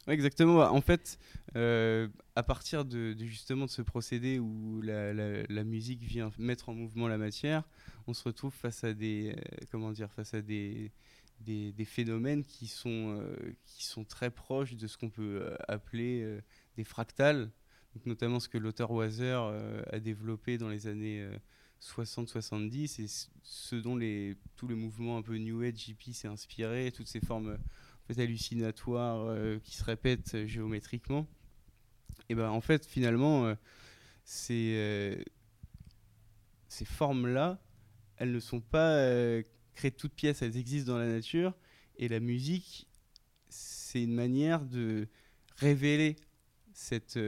Ouais, 0.05 0.13
exactement. 0.13 0.59
En 0.71 0.81
fait, 0.81 1.17
euh, 1.55 2.07
à 2.35 2.43
partir 2.43 2.85
de, 2.85 3.13
de 3.13 3.25
justement 3.25 3.65
de 3.65 3.71
ce 3.71 3.81
procédé 3.81 4.37
où 4.37 4.83
la, 4.83 5.15
la- 5.15 5.41
la 5.49 5.63
musique 5.63 6.03
vient 6.03 6.29
mettre 6.37 6.69
en 6.69 6.75
mouvement 6.75 7.07
la 7.07 7.17
matière, 7.17 7.63
on 8.05 8.13
se 8.13 8.23
retrouve 8.23 8.53
face 8.53 8.83
à 8.83 8.93
des, 8.93 9.33
euh, 9.35 9.65
comment 9.71 9.91
dire, 9.91 10.11
face 10.11 10.35
à 10.35 10.43
des, 10.43 10.91
des, 11.39 11.71
des 11.71 11.85
phénomènes 11.85 12.43
qui 12.43 12.67
sont, 12.67 13.17
euh, 13.19 13.35
qui 13.65 13.83
sont 13.83 14.03
très 14.03 14.29
proches 14.29 14.75
de 14.75 14.85
ce 14.85 14.95
qu'on 14.95 15.09
peut 15.09 15.55
appeler 15.67 16.37
des 16.77 16.83
fractales, 16.83 17.49
Donc, 17.95 18.05
notamment 18.05 18.39
ce 18.39 18.47
que 18.47 18.59
l'auteur 18.59 18.91
Wazer 18.91 19.39
a 19.91 19.99
développé 19.99 20.59
dans 20.59 20.69
les 20.69 20.85
années 20.85 21.27
60-70 21.81 23.01
et 23.01 23.07
ce 23.43 23.75
dont 23.75 23.95
les, 23.95 24.35
tout 24.55 24.67
le 24.67 24.75
mouvement 24.75 25.17
un 25.17 25.21
peu 25.21 25.37
New 25.37 25.61
Age 25.61 25.87
hippie 25.87 26.13
s'est 26.13 26.27
inspiré, 26.27 26.91
toutes 26.91 27.07
ces 27.07 27.19
formes 27.19 27.57
hallucinatoires 28.17 29.25
euh, 29.27 29.59
qui 29.63 29.75
se 29.75 29.83
répètent 29.83 30.35
euh, 30.35 30.47
géométriquement. 30.47 31.27
Et 32.29 32.35
ben 32.35 32.49
en 32.49 32.61
fait 32.61 32.85
finalement 32.85 33.45
euh, 33.45 33.55
ces, 34.23 35.23
ces 36.67 36.85
formes-là, 36.85 37.61
elles 38.17 38.31
ne 38.31 38.39
sont 38.39 38.61
pas 38.61 38.97
créées 39.75 39.91
de 39.91 39.95
toutes 39.95 40.15
pièces, 40.15 40.41
elles 40.41 40.57
existent 40.57 40.93
dans 40.93 40.97
la 40.97 41.07
nature 41.07 41.53
et 41.97 42.07
la 42.07 42.19
musique, 42.19 42.87
c'est 43.49 44.01
une 44.01 44.15
manière 44.15 44.65
de 44.65 45.07
révéler 45.57 46.15
cette, 46.73 47.19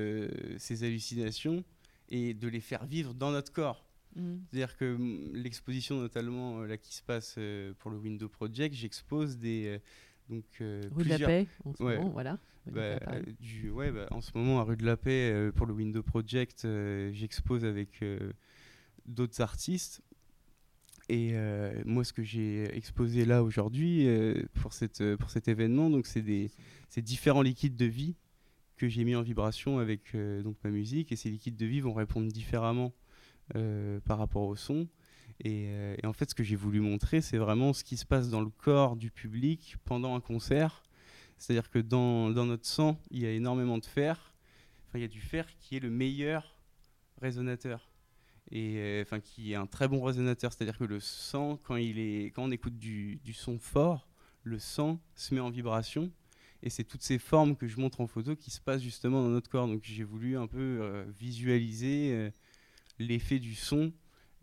ces 0.57 0.83
hallucinations 0.83 1.63
et 2.09 2.33
de 2.33 2.47
les 2.47 2.61
faire 2.61 2.87
vivre 2.87 3.13
dans 3.13 3.29
notre 3.29 3.53
corps. 3.53 3.86
Mhm. 4.17 4.41
C'est-à-dire 4.49 4.75
que 4.77 4.95
mm, 4.97 5.33
l'exposition 5.35 5.99
notamment 6.01 6.59
euh, 6.61 6.67
là 6.67 6.77
qui 6.77 6.93
se 6.95 7.03
passe 7.03 7.35
euh, 7.37 7.73
pour 7.79 7.91
le 7.91 7.97
Window 7.97 8.27
Project, 8.27 8.75
j'expose 8.75 9.37
des 9.37 9.67
euh, 9.67 9.79
donc 10.29 10.43
Rue 10.59 11.03
de 11.03 11.09
la 11.09 11.19
Paix, 11.19 11.47
en 11.63 11.73
ce 11.73 11.83
Ouais. 11.83 11.97
moment, 11.97 12.09
voilà. 12.09 12.37
Bah, 12.69 12.99
du, 13.39 13.69
ouais, 13.69 13.91
bah, 13.93 14.07
en 14.11 14.19
ce 14.19 14.37
moment 14.37 14.59
à 14.59 14.63
rue 14.63 14.75
de 14.75 14.85
la 14.85 14.97
Paix 14.97 15.51
pour 15.55 15.65
le 15.67 15.73
Window 15.73 16.03
Project, 16.03 16.67
j'expose 17.13 17.63
avec 17.63 18.03
d'autres 19.05 19.39
artistes 19.41 20.01
Et 21.07 21.29
euh, 21.31 21.81
moi, 21.85 22.03
ce 22.03 22.11
que 22.11 22.23
j'ai 22.23 22.65
exposé 22.75 23.23
là 23.23 23.41
aujourd'hui 23.41 24.05
euh, 24.09 24.43
pour, 24.55 24.73
cette, 24.73 25.15
pour 25.15 25.29
cet 25.29 25.47
événement, 25.47 25.89
donc 25.89 26.05
c'est 26.07 26.21
des 26.21 26.51
différents 26.97 27.41
liquides 27.41 27.77
de 27.77 27.85
vie 27.85 28.15
que 28.75 28.89
j'ai 28.89 29.05
mis 29.05 29.15
en 29.15 29.21
vibration 29.21 29.79
avec 29.79 30.13
euh, 30.13 30.43
donc 30.43 30.57
ma 30.63 30.69
musique. 30.69 31.13
Et 31.13 31.15
ces 31.15 31.29
liquides 31.29 31.55
de 31.55 31.65
vie 31.65 31.79
vont 31.79 31.93
répondre 31.93 32.29
différemment 32.31 32.93
par 34.05 34.17
rapport 34.17 34.43
au 34.43 34.55
son. 34.55 34.87
Et, 35.43 35.67
euh, 35.69 35.95
et 36.01 36.07
en 36.07 36.13
fait, 36.13 36.29
ce 36.29 36.35
que 36.35 36.43
j'ai 36.43 36.55
voulu 36.55 36.79
montrer, 36.79 37.21
c'est 37.21 37.37
vraiment 37.37 37.73
ce 37.73 37.83
qui 37.83 37.97
se 37.97 38.05
passe 38.05 38.29
dans 38.29 38.41
le 38.41 38.49
corps 38.49 38.95
du 38.95 39.11
public 39.11 39.75
pendant 39.85 40.15
un 40.15 40.19
concert. 40.19 40.83
C'est-à-dire 41.37 41.69
que 41.69 41.79
dans, 41.79 42.31
dans 42.31 42.45
notre 42.45 42.65
sang, 42.65 42.99
il 43.11 43.19
y 43.21 43.25
a 43.25 43.31
énormément 43.31 43.77
de 43.77 43.85
fer. 43.85 44.33
Enfin, 44.87 44.97
il 44.97 45.01
y 45.01 45.05
a 45.05 45.09
du 45.09 45.21
fer 45.21 45.45
qui 45.59 45.75
est 45.77 45.79
le 45.79 45.89
meilleur 45.89 46.55
résonateur 47.21 47.89
et 48.49 48.77
euh, 48.77 49.01
enfin 49.01 49.19
qui 49.19 49.51
est 49.51 49.55
un 49.55 49.67
très 49.67 49.87
bon 49.87 50.01
résonateur. 50.01 50.53
C'est-à-dire 50.53 50.77
que 50.77 50.85
le 50.85 50.99
sang, 50.99 51.59
quand, 51.63 51.75
il 51.75 51.99
est, 51.99 52.31
quand 52.31 52.45
on 52.45 52.51
écoute 52.51 52.77
du, 52.77 53.17
du 53.17 53.33
son 53.33 53.59
fort, 53.59 54.07
le 54.43 54.57
sang 54.57 54.99
se 55.15 55.35
met 55.35 55.41
en 55.41 55.49
vibration. 55.49 56.11
Et 56.63 56.71
c'est 56.71 56.83
toutes 56.83 57.03
ces 57.03 57.19
formes 57.19 57.55
que 57.55 57.67
je 57.67 57.79
montre 57.79 58.01
en 58.01 58.07
photo 58.07 58.35
qui 58.35 58.49
se 58.49 58.59
passent 58.59 58.81
justement 58.81 59.21
dans 59.21 59.29
notre 59.29 59.49
corps. 59.49 59.67
Donc 59.67 59.81
j'ai 59.83 60.03
voulu 60.03 60.37
un 60.37 60.47
peu 60.47 60.79
euh, 60.81 61.05
visualiser 61.19 62.11
euh, 62.13 62.31
l'effet 62.99 63.39
du 63.39 63.55
son 63.55 63.93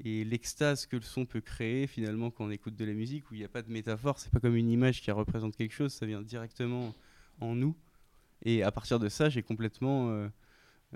et 0.02 0.24
l'extase 0.24 0.86
que 0.86 0.96
le 0.96 1.02
son 1.02 1.24
peut 1.24 1.40
créer 1.40 1.86
finalement 1.86 2.30
quand 2.30 2.44
on 2.46 2.50
écoute 2.50 2.74
de 2.76 2.84
la 2.84 2.92
musique 2.92 3.30
où 3.30 3.34
il 3.34 3.38
n'y 3.38 3.44
a 3.44 3.48
pas 3.48 3.62
de 3.62 3.70
métaphore. 3.70 4.18
C'est 4.18 4.30
pas 4.30 4.40
comme 4.40 4.56
une 4.56 4.70
image 4.70 5.02
qui 5.02 5.10
représente 5.10 5.56
quelque 5.56 5.74
chose, 5.74 5.92
ça 5.92 6.06
vient 6.06 6.22
directement 6.22 6.94
en 7.40 7.54
nous. 7.54 7.76
Et 8.42 8.62
à 8.62 8.70
partir 8.70 8.98
de 8.98 9.08
ça, 9.08 9.28
j'ai 9.28 9.42
complètement 9.42 10.10
euh, 10.10 10.28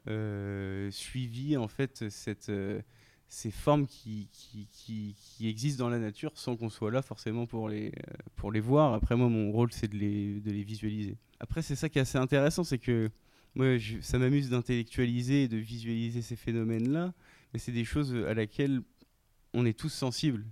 euh, 0.09 0.91
suivi 0.91 1.57
en 1.57 1.69
fait 1.69 2.09
cette, 2.11 2.50
euh, 2.50 2.83
ces 3.29 3.50
formes 3.50 3.87
qui, 3.87 4.29
qui, 4.33 4.69
qui, 5.15 5.49
existent 5.49 5.85
dans 5.85 5.91
la 5.91 5.99
nature 5.99 6.33
sans 6.35 6.57
qu'on 6.57 6.69
soit 6.69 6.91
là 6.91 7.03
forcément 7.03 7.47
pour 7.47 7.69
les, 7.69 7.93
pour 8.37 8.53
les 8.53 8.61
voir. 8.61 8.95
Après, 8.95 9.17
moi, 9.17 9.29
mon 9.29 9.50
rôle, 9.53 9.73
c'est 9.73 9.88
de 9.88 9.97
les, 9.97 10.41
de 10.41 10.50
les 10.50 10.65
visualiser. 10.65 11.17
Après, 11.41 11.62
c'est 11.62 11.77
ça 11.77 11.88
qui 11.88 11.99
est 11.99 12.03
assez 12.03 12.19
intéressant, 12.19 12.65
c'est 12.65 12.79
que 12.79 13.11
moi, 13.55 13.77
ça 14.03 14.19
m'amuse 14.19 14.50
d'intellectualiser 14.50 15.45
et 15.45 15.49
de 15.49 15.57
visualiser 15.57 16.23
ces 16.23 16.37
phénomènes-là, 16.37 17.15
mais 17.52 17.59
c'est 17.59 17.73
des 17.73 17.85
choses 17.85 18.14
à 18.14 18.35
laquelle 18.35 18.81
on 19.55 19.64
est 19.67 19.78
tous 19.78 19.88
sensibles 19.88 20.45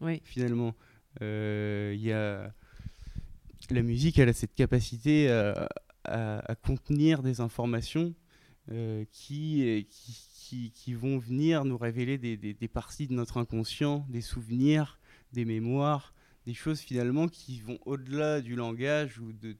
Oui. 0.00 0.20
finalement. 0.24 0.74
Euh, 1.22 1.92
Il 1.94 2.00
y 2.02 2.12
a 2.12 2.52
la 3.70 3.82
musique, 3.82 4.18
elle 4.18 4.28
a 4.30 4.32
cette 4.32 4.54
capacité 4.54 5.30
à, 5.30 5.68
à- 6.04 6.38
à 6.50 6.54
contenir 6.54 7.22
des 7.22 7.40
informations 7.40 8.14
euh, 8.70 9.04
qui, 9.12 9.62
euh, 9.68 9.82
qui, 9.88 10.26
qui- 10.34 10.70
qui 10.70 10.94
vont 10.94 11.18
venir 11.18 11.64
nous 11.66 11.76
révéler 11.76 12.16
des, 12.18 12.36
des- 12.38 12.54
des 12.54 12.68
parties 12.68 13.06
de 13.06 13.12
notre 13.12 13.36
inconscient, 13.36 14.06
des 14.08 14.20
souvenirs, 14.22 14.98
des 15.32 15.44
mémoires, 15.44 16.14
des 16.46 16.54
choses 16.54 16.80
finalement 16.80 17.28
qui 17.28 17.60
vont 17.60 17.78
au-delà 17.84 18.40
du 18.40 18.56
langage 18.56 19.18
ou 19.18 19.32
de, 19.32 19.56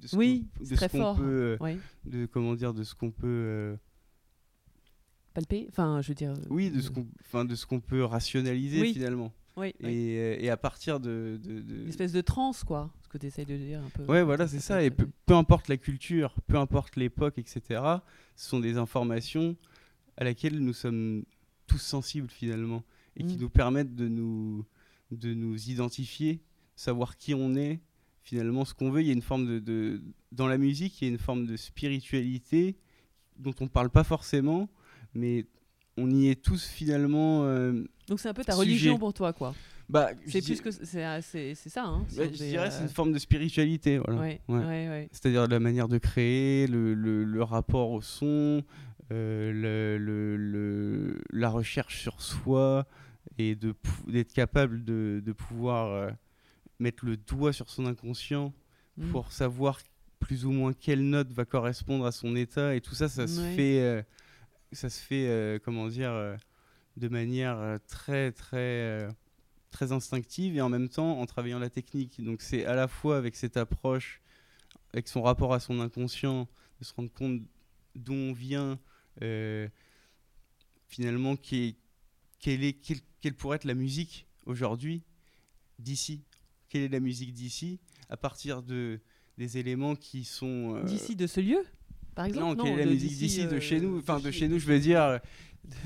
de 0.00 0.06
ce 0.06 0.14
Oui, 0.16 0.46
qu'on- 0.90 1.16
peut, 1.16 1.22
euh, 1.24 1.56
Oui. 1.60 1.78
de 2.04 2.26
comment 2.26 2.54
dire, 2.54 2.72
de 2.74 2.84
ce 2.84 2.94
qu'on 2.94 3.10
peut, 3.10 3.26
euh, 3.26 3.76
Palper. 5.38 5.66
Enfin, 5.68 6.00
je 6.02 6.08
veux 6.08 6.14
dire. 6.14 6.34
oui, 6.50 6.70
de 6.70 6.80
ce 6.80 6.88
euh, 6.88 6.92
qu'on, 6.94 7.06
enfin, 7.24 7.44
de 7.44 7.54
ce 7.54 7.64
qu'on 7.66 7.80
peut 7.80 8.04
rationaliser 8.04 8.80
Oui. 8.80 8.92
finalement. 8.94 9.32
Oui. 9.56 9.68
Et, 9.80 10.16
euh, 10.18 10.36
et 10.38 10.50
à 10.50 10.56
partir 10.56 11.00
de, 11.00 11.38
de- 11.42 11.60
de- 11.60 11.82
Une 11.82 11.88
espèce 11.88 12.12
de 12.12 12.20
transe, 12.20 12.62
quoi. 12.64 12.92
Ce 13.02 13.08
que 13.08 13.18
tu 13.18 13.26
essayes 13.26 13.44
de 13.46 13.56
dire 13.56 13.80
un 13.80 13.88
peu. 13.90 14.04
Ouais, 14.04 14.22
voilà, 14.22 14.46
c'est 14.48 14.60
ça. 14.60 14.82
Et 14.82 14.90
peu, 14.90 15.08
peu 15.26 15.34
importe 15.34 15.68
la 15.68 15.76
culture, 15.76 16.34
peu 16.46 16.56
importe 16.58 16.96
l'époque, 16.96 17.38
etc., 17.38 17.60
ce 18.36 18.48
sont 18.48 18.60
des 18.60 18.76
informations 18.78 19.56
à 20.16 20.24
laquelle 20.24 20.58
nous 20.58 20.72
sommes 20.72 21.24
tous 21.66 21.78
sensibles 21.78 22.28
finalement 22.30 22.82
et 23.16 23.24
qui 23.24 23.36
Mm. 23.36 23.40
nous 23.40 23.50
permettent 23.50 23.94
de 23.96 24.06
nous, 24.08 24.64
de 25.10 25.34
nous 25.34 25.70
identifier, 25.70 26.40
savoir 26.76 27.16
qui 27.16 27.34
on 27.34 27.54
est, 27.56 27.80
finalement 28.22 28.64
ce 28.64 28.74
qu'on 28.74 28.90
veut. 28.90 29.00
Il 29.02 29.06
y 29.06 29.10
a 29.10 29.14
une 29.14 29.22
forme 29.22 29.46
de, 29.46 29.58
de- 29.58 30.00
Dans 30.32 30.46
la 30.46 30.58
musique, 30.58 31.00
il 31.00 31.04
y 31.06 31.08
a 31.08 31.12
une 31.12 31.18
forme 31.18 31.46
de 31.46 31.56
spiritualité 31.56 32.76
dont 33.38 33.54
on 33.60 33.64
ne 33.64 33.68
parle 33.68 33.90
pas 33.90 34.04
forcément, 34.04 34.68
mais 35.18 35.46
on 35.96 36.10
y 36.10 36.28
est 36.28 36.40
tous 36.42 36.64
finalement. 36.66 37.44
euh, 37.44 37.84
Donc 38.08 38.20
c'est 38.20 38.28
un 38.28 38.34
peu 38.34 38.44
ta 38.44 38.52
Sujet. 38.52 38.62
religion 38.64 38.98
pour 38.98 39.12
toi, 39.12 39.32
quoi. 39.32 39.54
bah, 39.88 40.10
C'est 40.26 40.40
plus 40.42 40.54
dis- 40.56 40.60
que 40.62 40.70
c'est 40.70 41.20
c'est 41.22 41.54
ça. 41.68 41.84
Hein. 41.84 42.04
sur 42.08 42.22
je 42.24 42.28
dirais 42.30 42.68
euh, 42.68 42.70
c'est 42.70 42.82
une 42.82 42.88
forme 42.88 43.12
de 43.12 43.18
spiritualité. 43.18 43.98
Voilà. 43.98 44.20
Ouais, 44.20 44.40
Ouais. 44.48 44.58
ouais, 44.58 44.88
ouais. 44.88 45.08
c'est-à-dire 45.12 45.46
la 45.48 45.60
manière 45.60 45.88
de 45.88 45.98
créer, 45.98 46.66
le, 46.66 46.94
le- 46.94 47.24
le 47.24 47.42
rapport 47.42 47.90
au 47.90 48.00
son, 48.02 48.62
euh, 49.12 49.52
le- 49.52 51.20
la 51.32 51.48
recherche 51.50 52.00
sur 52.00 52.20
soi 52.22 52.86
et 53.38 53.56
d'être 54.08 54.32
capable 54.32 54.84
de, 54.84 55.22
de 55.24 55.32
pouvoir 55.32 55.90
euh, 55.92 56.10
mettre 56.78 57.04
le 57.04 57.16
doigt 57.16 57.52
sur 57.52 57.68
son 57.70 57.86
inconscient 57.86 58.52
Mm. 58.96 59.10
pour 59.12 59.30
savoir 59.30 59.78
plus 60.18 60.44
ou 60.44 60.50
moins 60.50 60.72
quelle 60.72 61.04
note 61.08 61.30
va 61.32 61.44
correspondre 61.44 62.04
à 62.04 62.10
son 62.10 62.34
état 62.34 62.74
et 62.74 62.80
tout 62.80 62.96
ça, 62.96 63.08
ça 63.08 63.28
se 63.28 63.40
fait, 63.54 63.78
euh, 63.80 64.02
ça 64.72 64.90
se 64.90 65.00
fait, 65.00 65.26
euh, 65.28 65.58
comment 65.62 65.88
dire, 65.88 66.10
euh, 66.10 66.36
de 66.96 67.08
manière 67.08 67.58
euh, 67.58 67.78
très 67.88 68.32
très 68.32 69.08
très 69.70 69.92
instinctive 69.92 70.56
et 70.56 70.60
en 70.60 70.68
même 70.68 70.88
temps 70.88 71.20
en 71.20 71.26
travaillant 71.26 71.58
la 71.58 71.70
technique. 71.70 72.22
Donc 72.22 72.42
c'est 72.42 72.64
à 72.64 72.74
la 72.74 72.88
fois 72.88 73.18
avec 73.18 73.36
cette 73.36 73.56
approche, 73.56 74.20
avec 74.92 75.08
son 75.08 75.22
rapport 75.22 75.52
à 75.52 75.60
son 75.60 75.80
inconscient, 75.80 76.48
de 76.80 76.84
se 76.84 76.94
rendre 76.94 77.12
compte 77.12 77.42
d'où 77.94 78.14
on 78.14 78.32
vient, 78.32 78.78
finalement, 80.88 81.36
quelle, 81.36 82.64
pourrait 83.36 83.56
être 83.56 83.64
la 83.64 83.74
musique 83.74 84.26
aujourd'hui 84.46 85.02
d'ici. 85.78 86.22
Quelle 86.70 86.82
est 86.82 86.88
la 86.88 87.00
musique 87.00 87.32
d'ici 87.32 87.78
à 88.08 88.16
partir 88.16 88.62
de 88.62 89.00
des 89.36 89.58
éléments 89.58 89.94
qui 89.94 90.24
sont 90.24 90.82
D'ici 90.84 91.14
de 91.14 91.26
ce 91.26 91.40
lieu, 91.40 91.64
par 92.18 92.26
exemple. 92.26 92.56
non, 92.56 92.64
quelle 92.64 92.80
est 92.80 92.84
la 92.84 92.90
musique 92.90 93.16
d'ici, 93.16 93.46
de 93.46 93.54
euh, 93.56 93.60
chez 93.60 93.80
nous 93.80 93.98
Enfin, 93.98 94.18
de 94.18 94.30
chez- 94.30 94.48
nous, 94.48 94.58
je 94.58 94.66
veux 94.66 94.80
dire, 94.80 95.00
euh, 95.02 95.18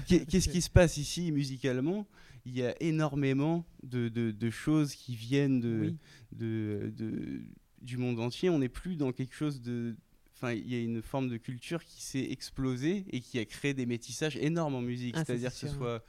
qu'est- 0.08 0.24
qu'est-ce 0.30 0.48
qui 0.48 0.62
se 0.62 0.70
passe 0.70 0.96
ici 0.96 1.30
musicalement? 1.30 2.06
Il 2.46 2.56
y 2.56 2.64
a 2.64 2.74
énormément 2.82 3.64
de, 3.82 4.08
de- 4.08 4.30
de 4.30 4.50
choses 4.50 4.94
qui 4.94 5.14
viennent 5.14 5.60
de, 5.60 5.78
Oui. 5.82 5.96
de, 6.32 6.92
de- 6.96 7.42
du 7.82 7.98
monde 7.98 8.18
entier. 8.18 8.48
On 8.50 8.58
n'est 8.60 8.68
plus 8.70 8.96
dans 8.96 9.12
quelque 9.12 9.34
chose 9.34 9.60
de. 9.60 9.94
Enfin, 10.36 10.52
il 10.54 10.66
y 10.72 10.74
a 10.74 10.80
une 10.80 11.02
forme 11.02 11.28
de 11.28 11.36
culture 11.36 11.84
qui 11.84 12.02
s'est 12.02 12.26
explosée 12.30 13.04
et 13.10 13.20
qui 13.20 13.38
a 13.38 13.44
créé 13.44 13.74
des 13.74 13.86
métissages 13.86 14.36
énormes 14.36 14.74
en 14.74 14.80
musique. 14.82 15.14
Ah, 15.16 15.24
C'est-à-dire 15.24 15.52
c'est 15.52 15.66
que 15.66 15.72
ce 15.72 15.76
soit 15.78 16.04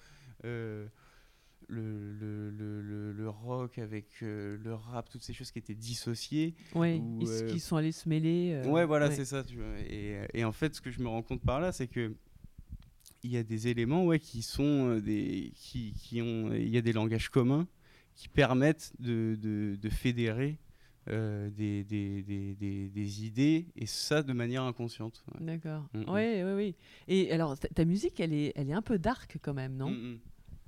euh, 0.46 0.88
le, 1.68 2.14
le, 2.14 2.50
le- 2.82 3.12
le- 3.12 3.30
rock 3.30 3.78
avec 3.80 4.08
euh, 4.22 4.58
le 4.64 4.74
rap, 4.74 5.10
toutes 5.10 5.24
ces 5.24 5.34
choses 5.34 5.52
qui 5.52 5.60
étaient 5.60 5.74
dissociées. 5.76 6.56
Ouais, 6.76 6.98
ou, 7.00 7.20
ils- 7.22 7.28
euh, 7.28 7.48
qui 7.52 7.60
sont 7.60 7.76
allés 7.78 7.92
se 7.92 8.08
mêler. 8.10 8.52
euh, 8.54 8.68
Ouais, 8.70 8.86
voilà, 8.86 9.10
c'est 9.12 9.26
ça. 9.26 9.44
Tu 9.44 9.56
vois. 9.58 9.80
Et, 9.80 10.18
euh, 10.18 10.26
et 10.34 10.44
en 10.44 10.52
fait, 10.52 10.76
ce 10.76 10.82
que 10.82 10.92
je 10.92 11.00
me 11.02 11.08
rends 11.08 11.24
compte 11.24 11.42
par 11.42 11.60
là, 11.60 11.72
c'est 11.72 11.88
que 11.88 12.14
il 13.24 13.32
y 13.32 13.38
a 13.38 13.44
des 13.44 13.68
éléments 13.70 14.06
ouais, 14.06 14.20
qui 14.20 14.42
sont 14.42 14.90
euh, 14.90 15.02
des. 15.02 15.52
Qui, 15.56 15.94
qui 15.94 16.22
ont, 16.22 16.54
il 16.54 16.70
y 16.70 16.78
a 16.78 16.82
des 16.82 16.94
langages 16.94 17.30
communs 17.30 17.68
qui 18.16 18.28
permettent 18.28 18.94
de, 19.00 19.38
de, 19.42 19.76
de 19.82 19.90
fédérer 19.90 20.60
des, 21.08 21.84
des, 21.84 22.22
des, 22.24 22.56
des, 22.56 22.90
des 22.90 23.26
idées, 23.26 23.66
et 23.76 23.86
ça 23.86 24.24
de 24.24 24.32
manière 24.32 24.64
inconsciente. 24.64 25.22
ouais. 25.34 25.46
D'accord. 25.46 25.84
Mm, 25.94 26.00
mm. 26.02 26.10
Ouais, 26.10 26.44
ouais, 26.46 26.54
oui. 26.56 26.76
Et 27.10 27.30
alors, 27.32 27.58
ta, 27.60 27.68
ta 27.68 27.84
musique, 27.84 28.20
elle 28.22 28.32
est, 28.34 28.54
elle 28.56 28.70
est 28.70 28.74
un 28.74 28.82
peu 28.82 28.98
dark 28.98 29.38
quand 29.42 29.54
même, 29.54 29.76
non? 29.76 29.90
Mm, 29.90 30.14
mm. 30.14 30.20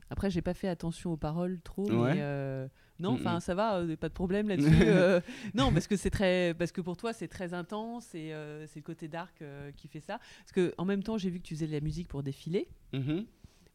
Après, 0.10 0.30
j'ai 0.30 0.42
pas 0.42 0.54
fait 0.54 0.68
attention 0.68 1.12
aux 1.14 1.18
paroles 1.18 1.60
trop, 1.62 1.90
Ouais. 1.90 2.14
mais 2.14 2.22
euh, 2.22 2.68
non, 3.00 3.14
Mm, 3.14 3.16
enfin, 3.16 3.38
mm. 3.38 3.40
ça 3.42 3.56
va, 3.56 3.78
euh, 3.80 3.96
pas 3.96 4.08
de 4.10 4.14
problème 4.14 4.48
là-dessus. 4.50 4.84
euh, 4.84 5.20
non, 5.54 5.72
parce 5.74 5.88
que 5.88 5.96
c'est 5.96 6.10
très, 6.12 6.54
parce 6.58 6.72
que 6.72 6.82
pour 6.82 6.96
toi, 6.98 7.12
c'est 7.14 7.28
très 7.28 7.54
intense 7.54 8.14
et 8.14 8.32
c'est 8.68 8.80
le 8.80 8.84
côté 8.84 9.08
dark 9.08 9.44
qui 9.76 9.88
fait 9.88 10.00
ça. 10.02 10.20
Parce 10.40 10.52
que 10.54 10.74
en 10.78 10.86
même 10.86 11.04
temps, 11.04 11.18
j'ai 11.18 11.30
vu 11.30 11.40
que 11.40 11.46
tu 11.46 11.56
faisais 11.56 11.68
de 11.68 11.72
la 11.74 11.82
musique 11.82 12.08
pour 12.08 12.22
défiler. 12.24 12.68
Mhm. 12.94 13.26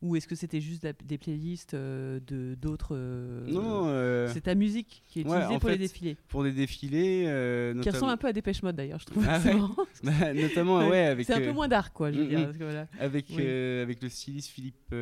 Ou 0.03 0.17
est-ce 0.17 0.27
que 0.27 0.35
c'était 0.35 0.63
juste 0.63 0.87
des 1.05 1.19
playlists 1.19 1.75
euh, 1.75 2.21
de 2.27 2.55
d'autres 2.55 2.97
euh, 2.97 3.47
Non, 3.47 3.85
euh, 3.87 4.31
C'est 4.33 4.43
ta 4.43 4.55
musique 4.55 5.03
qui 5.07 5.21
est 5.21 5.23
utilisée 5.23 5.59
pour 5.59 5.69
les 5.69 5.77
défilés. 5.77 6.17
pour 6.29 6.43
des 6.43 6.53
défilés, 6.53 7.75
Qui 7.83 7.91
ressemble 7.91 8.13
un 8.13 8.17
peu 8.17 8.29
à 8.29 8.33
Dépêche 8.33 8.63
Mode 8.63 8.77
d'ailleurs, 8.77 9.01
je 9.01 9.07
trouve. 9.07 9.27
Ah 9.29 9.39
ouais. 9.45 9.55
Bah, 10.03 10.33
notamment, 10.33 10.79
ouais, 10.89 11.05
avec. 11.07 11.27
c'est 11.27 11.35
un 11.35 11.41
peu 11.41 11.53
moins 11.53 11.69
dark, 11.69 11.93
quoi, 11.93 12.11
je 12.13 12.19
veux 12.19 12.25
mm, 12.25 12.29
dire. 12.29 12.49
mm. 12.49 12.57
voilà. 12.59 12.87
Avec, 12.99 13.27
Oui. 13.31 13.47
avec 13.47 14.03
le 14.03 14.09
styliste 14.09 14.49
Philippe 14.49 14.95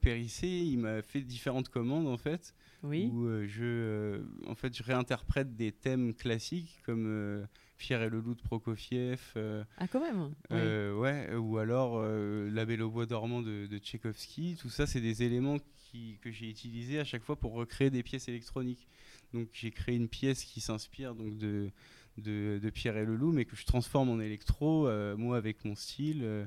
Périssé, 0.00 0.46
il 0.46 0.78
m'a 0.78 1.00
fait 1.00 1.22
différentes 1.22 1.70
commandes 1.70 2.06
en 2.06 2.18
fait, 2.18 2.54
Oui. 2.82 3.10
où 3.12 3.26
je, 3.46 4.20
en 4.46 4.54
fait, 4.54 4.76
je 4.76 4.82
réinterprète 4.82 5.56
des 5.56 5.72
thèmes 5.72 6.12
classiques 6.12 6.82
comme 6.84 7.46
Pierre 7.76 8.02
et 8.02 8.08
le 8.08 8.20
loup 8.20 8.34
de 8.34 8.42
Prokofiev, 8.42 9.20
euh, 9.36 9.64
Ah, 9.78 9.88
quand 9.88 10.00
même. 10.00 10.22
Oui. 10.22 10.32
euh, 10.52 10.94
ouais, 10.96 11.34
ou 11.34 11.58
alors 11.58 11.98
euh, 11.98 12.48
La 12.50 12.64
Belle 12.64 12.82
au 12.82 12.90
bois 12.90 13.06
dormant 13.06 13.42
de, 13.42 13.66
de 13.66 13.78
Tchaïkovski. 13.78 14.56
Tout 14.60 14.70
ça, 14.70 14.86
c'est 14.86 15.00
des 15.00 15.22
éléments 15.22 15.58
qui, 15.76 16.18
que 16.22 16.30
j'ai 16.30 16.48
utilisés 16.48 16.98
à 17.00 17.04
chaque 17.04 17.22
fois 17.22 17.36
pour 17.36 17.52
recréer 17.52 17.90
des 17.90 18.02
pièces 18.02 18.28
électroniques. 18.28 18.86
Donc 19.32 19.48
j'ai 19.52 19.70
créé 19.70 19.96
une 19.96 20.08
pièce 20.08 20.44
qui 20.44 20.60
s'inspire 20.60 21.14
donc 21.14 21.36
de, 21.38 21.70
de, 22.18 22.60
de 22.62 22.70
Pierre 22.70 22.96
et 22.96 23.04
le 23.04 23.16
loup, 23.16 23.32
mais 23.32 23.44
que 23.44 23.56
je 23.56 23.64
transforme 23.66 24.08
en 24.08 24.20
électro, 24.20 24.88
moi 25.16 25.36
avec 25.36 25.64
mon 25.64 25.74
style. 25.74 26.46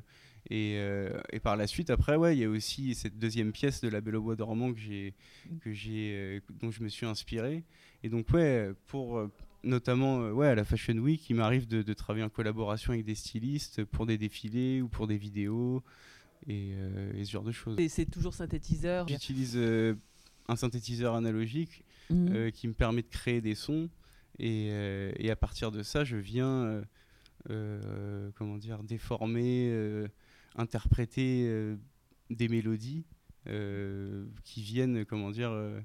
Et, 0.50 0.76
euh, 0.78 1.20
et, 1.34 1.42
par 1.42 1.58
la 1.58 1.68
suite, 1.68 1.90
après, 1.90 2.16
ouais, 2.16 2.38
il 2.38 2.40
y 2.40 2.46
a 2.46 2.50
aussi 2.50 2.96
cette 2.96 3.20
deuxième 3.20 3.52
pièce 3.52 3.82
de 3.82 3.90
La 3.90 4.00
Belle 4.00 4.16
au 4.16 4.22
Bois 4.22 4.38
dormant 4.38 4.72
que 4.72 4.80
j'ai, 4.80 5.14
que 5.60 5.74
j'ai, 5.74 6.14
euh, 6.16 6.40
dont 6.62 6.72
je 6.72 6.82
me 6.84 6.88
suis 6.88 7.06
inspiré. 7.06 7.66
Et 8.04 8.08
donc, 8.08 8.30
ouais, 8.30 8.72
pour 8.86 9.30
euh, 9.66 9.70
notamment 9.70 10.30
ouais, 10.30 10.48
à 10.48 10.56
la 10.56 10.64
Fashion 10.64 10.96
Week, 10.98 11.30
il 11.30 11.36
m'arrive 11.36 11.68
de, 11.68 11.82
de, 11.82 11.94
travailler 11.94 12.26
en 12.26 12.30
collaboration 12.30 12.94
avec 12.94 13.06
des 13.06 13.16
stylistes 13.16 13.84
pour 13.86 14.06
des 14.06 14.18
défilés 14.18 14.82
ou 14.82 14.88
pour 14.88 15.08
des 15.08 15.18
vidéos 15.18 15.84
et, 16.48 16.74
et 17.16 17.26
ce 17.26 17.32
genre 17.32 17.44
de 17.44 17.52
choses. 17.52 17.80
Et 17.80 17.90
c'est 17.90 18.06
toujours 18.06 18.34
synthétiseur 18.34 19.08
J'utilise 19.08 19.58
un 20.48 20.56
synthétiseur 20.56 21.16
analogique 21.16 21.84
mmh. 22.10 22.52
qui 22.52 22.68
me 22.68 22.74
permet 22.74 23.02
de 23.02 23.08
créer 23.08 23.42
des 23.42 23.56
sons. 23.56 23.90
Et, 24.40 24.68
et, 25.18 25.32
à 25.32 25.36
partir 25.36 25.72
de 25.72 25.82
ça, 25.84 26.04
je 26.04 26.16
viens, 26.16 26.84
comment 27.48 28.58
dire, 28.58 28.84
déformer 28.84 30.08
interpréter 30.58 31.46
euh, 31.48 31.78
des 32.30 32.50
mélodies 32.50 33.06
euh, 33.48 34.26
qui 34.44 34.62
viennent, 34.62 35.06
comment 35.06 35.32
dire, 35.32 35.52
euh, 35.52 35.80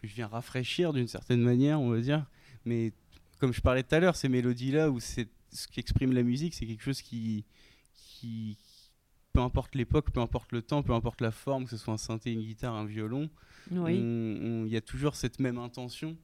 que 0.00 0.06
je 0.06 0.14
viens 0.14 0.28
rafraîchir 0.28 0.92
d'une 0.92 1.08
certaine 1.08 1.42
manière, 1.42 1.80
on 1.80 1.90
va 1.90 2.00
dire. 2.00 2.26
Mais 2.64 2.92
comme 3.42 3.52
je 3.52 3.60
parlais 3.60 3.82
tout 3.82 3.92
à 3.96 3.98
l'heure, 3.98 4.14
ces 4.14 4.28
mélodies-là, 4.28 4.88
où 4.88 5.00
c'est 5.00 5.26
ce 5.50 5.66
qui 5.66 5.80
exprime 5.80 6.12
la 6.12 6.22
musique, 6.22 6.54
c'est 6.54 6.64
quelque 6.64 6.84
chose 6.84 7.02
qui, 7.02 7.44
qui, 7.92 8.56
peu 9.32 9.40
importe 9.40 9.74
l'époque, 9.74 10.12
peu 10.12 10.20
importe 10.20 10.52
le 10.52 10.62
temps, 10.62 10.84
peu 10.84 10.92
importe 10.92 11.20
la 11.20 11.32
forme, 11.32 11.64
que 11.64 11.70
ce 11.70 11.76
soit 11.76 11.92
un 11.92 11.96
synthé, 11.96 12.30
une 12.30 12.42
guitare, 12.42 12.72
un 12.72 12.84
violon, 12.84 13.28
il 13.88 14.68
y 14.68 14.76
a 14.76 14.80
toujours 14.80 15.16
cette 15.16 15.40
même 15.40 15.58
intention 15.58 16.16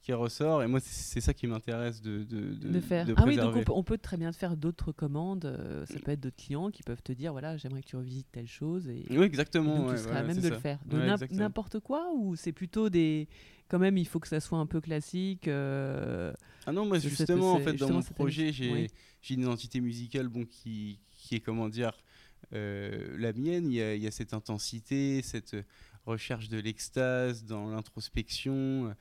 qui 0.00 0.12
ressort. 0.12 0.62
Et 0.62 0.66
moi, 0.66 0.80
c'est 0.80 1.20
ça 1.20 1.34
qui 1.34 1.46
m'intéresse 1.46 2.00
de, 2.00 2.24
de, 2.24 2.54
de, 2.54 2.80
faire. 2.80 3.06
ah 3.16 3.24
oui, 3.26 3.36
donc 3.36 3.54
on 3.68 3.82
peut, 3.82 3.98
très 3.98 4.16
bien 4.16 4.32
faire 4.32 4.56
d'autres 4.56 4.92
commandes. 4.92 5.44
Euh, 5.44 5.84
ça 5.86 5.98
peut 5.98 6.12
être 6.12 6.20
d'autres 6.20 6.42
clients 6.42 6.70
qui 6.70 6.82
peuvent 6.82 7.02
te 7.02 7.12
dire 7.12 7.32
voilà, 7.32 7.56
j'aimerais 7.56 7.82
que 7.82 7.88
tu 7.88 7.96
revisites 7.96 8.30
telle 8.32 8.46
chose. 8.46 8.88
Et, 8.88 9.04
oui, 9.10 9.24
exactement. 9.24 9.76
donc, 9.76 9.94
tu 9.94 10.02
seras 10.02 10.20
à 10.20 10.22
même 10.22 10.40
de 10.40 10.48
le 10.48 10.58
faire. 10.58 10.78
De 10.86 11.34
n'importe 11.34 11.80
quoi 11.80 12.10
ou 12.14 12.36
c'est 12.36 12.52
plutôt 12.52 12.88
des. 12.88 13.28
Quand 13.68 13.78
même, 13.78 13.98
il 13.98 14.06
faut 14.06 14.18
que 14.18 14.26
ça 14.26 14.40
soit 14.40 14.58
un 14.58 14.66
peu 14.66 14.80
classique. 14.80 15.46
Euh, 15.46 16.32
ah 16.66 16.72
non, 16.72 16.86
moi, 16.86 16.98
justement, 16.98 17.52
en 17.52 17.60
fait, 17.60 17.74
dans 17.74 17.90
mon 17.90 18.02
projet, 18.02 18.52
j'ai 18.52 18.88
une 19.30 19.42
identité 19.42 19.80
musicale 19.80 20.28
bon, 20.28 20.44
qui, 20.44 20.98
qui 21.12 21.36
est, 21.36 21.40
comment 21.40 21.68
dire, 21.68 21.92
euh, 22.52 23.16
la 23.18 23.32
mienne. 23.32 23.70
Il 23.70 23.74
y, 23.74 23.82
a, 23.82 23.94
il 23.94 24.02
y 24.02 24.08
a 24.08 24.10
cette 24.10 24.34
intensité, 24.34 25.22
cette 25.22 25.56
recherche 26.06 26.48
de 26.48 26.58
l'extase 26.58 27.44
dans 27.44 27.70
l'introspection. 27.70 28.94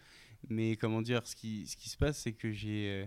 Mais 0.48 0.75
comment 0.77 1.01
dire, 1.01 1.25
ce 1.27 1.36
qui, 1.36 1.67
se 1.67 1.98
passe, 1.98 2.19
c'est 2.19 2.34
que 2.34 2.51
j'ai 2.51 2.89
euh, 2.89 3.05